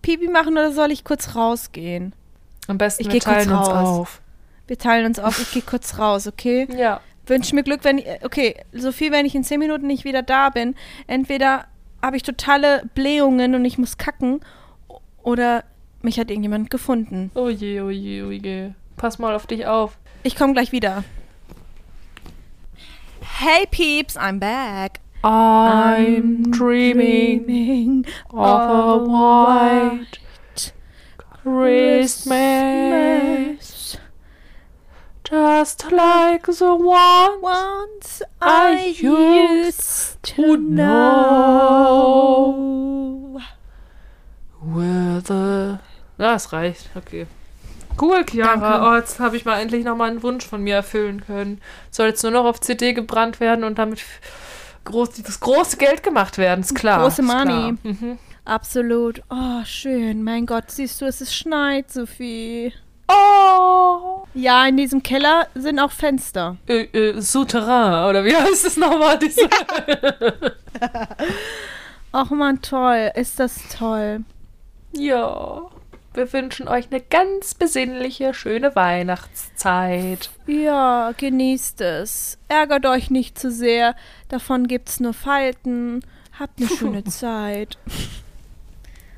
[0.00, 2.14] Pipi machen oder soll ich kurz rausgehen?
[2.66, 3.88] Am besten Ich wir teilen uns raus.
[4.00, 4.20] auf.
[4.66, 5.38] Wir teilen uns auf.
[5.40, 6.66] Ich gehe kurz raus, okay?
[6.76, 7.00] Ja.
[7.26, 10.48] Wünsche mir Glück, wenn ich, okay, Sophie, wenn ich in zehn Minuten nicht wieder da
[10.48, 10.74] bin,
[11.06, 11.66] entweder
[12.02, 14.40] habe ich totale Blähungen und ich muss kacken
[15.22, 15.64] oder
[16.02, 17.30] mich hat irgendjemand gefunden.
[17.34, 18.70] Oh je, oh je, oh je.
[18.96, 19.96] Pass mal auf dich auf.
[20.22, 21.04] Ich komme gleich wieder.
[23.20, 25.00] Hey Peeps, I'm back.
[25.24, 30.18] I'm dreaming dreaming of a white
[31.44, 32.32] Christmas,
[35.32, 41.22] just like the one Once I used to know.
[44.60, 45.78] with the...
[46.18, 46.90] Ja, es reicht.
[46.94, 47.26] Okay.
[48.00, 48.92] Cool, Chiara.
[48.92, 51.60] Oh, jetzt habe ich mal endlich noch mal einen Wunsch von mir erfüllen können.
[51.90, 54.02] Soll jetzt nur noch auf CD gebrannt werden und damit
[54.84, 57.00] groß, das große Geld gemacht werden, ist klar.
[57.02, 57.22] Große.
[57.22, 57.78] Money.
[57.82, 58.18] Mhm.
[58.44, 59.22] Absolut.
[59.30, 60.22] Oh, schön.
[60.22, 62.72] Mein Gott, siehst du, es ist schneit, Sophie.
[63.12, 64.24] Oh!
[64.34, 66.56] Ja, in diesem Keller sind auch Fenster.
[66.66, 69.18] Äh, äh, Souterrain, oder wie heißt es nochmal?
[69.18, 69.48] Diese
[72.12, 73.10] Ach man, toll.
[73.14, 74.20] Ist das toll.
[74.92, 75.62] ja.
[76.14, 80.28] Wir wünschen euch eine ganz besinnliche, schöne Weihnachtszeit.
[80.46, 82.36] Ja, genießt es.
[82.48, 83.96] Ärgert euch nicht zu sehr.
[84.28, 86.02] Davon gibt's nur Falten.
[86.38, 87.78] Habt eine schöne Zeit.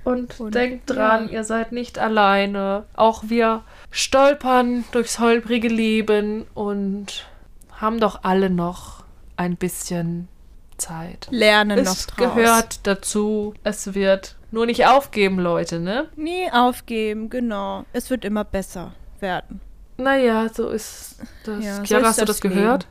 [0.05, 1.33] Und, Und- denkt dran, ja.
[1.39, 2.85] ihr seid nicht alleine.
[2.95, 3.65] Auch wir
[3.95, 7.27] stolpern durchs holprige Leben und
[7.73, 9.05] haben doch alle noch
[9.37, 10.29] ein bisschen
[10.77, 11.29] Zeit.
[11.31, 12.35] Lernen es noch draus.
[12.35, 13.55] gehört dazu.
[13.63, 16.09] Es wird nur nicht aufgeben, Leute, ne?
[16.17, 17.85] Nie aufgeben, genau.
[17.93, 19.61] Es wird immer besser werden.
[19.97, 21.65] Naja, so ist das.
[21.65, 22.57] Ja, Chiara, so hast du das Leben.
[22.57, 22.89] gehört?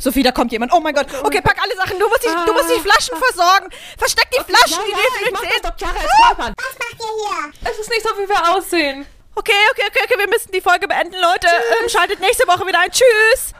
[0.00, 0.72] Sophie, da kommt jemand.
[0.72, 1.08] Oh mein Gott.
[1.24, 1.98] Okay, pack alle Sachen.
[1.98, 2.46] Du musst die, ah.
[2.46, 2.82] du musst die ah.
[2.82, 3.68] Flaschen versorgen.
[3.96, 5.64] Versteck die okay, Flaschen, ja, die ja, du nicht.
[5.64, 6.52] Das, doch, Chiara, ah.
[6.56, 7.72] Was macht ihr hier?
[7.72, 9.04] Es ist nicht so, wie wir aussehen
[9.38, 11.48] okay, okay, okay, okay, wir müssen die Folge beenden, Leute.
[11.80, 12.90] Ähm, schaltet nächste Woche wieder ein.
[12.90, 13.54] Tschüss.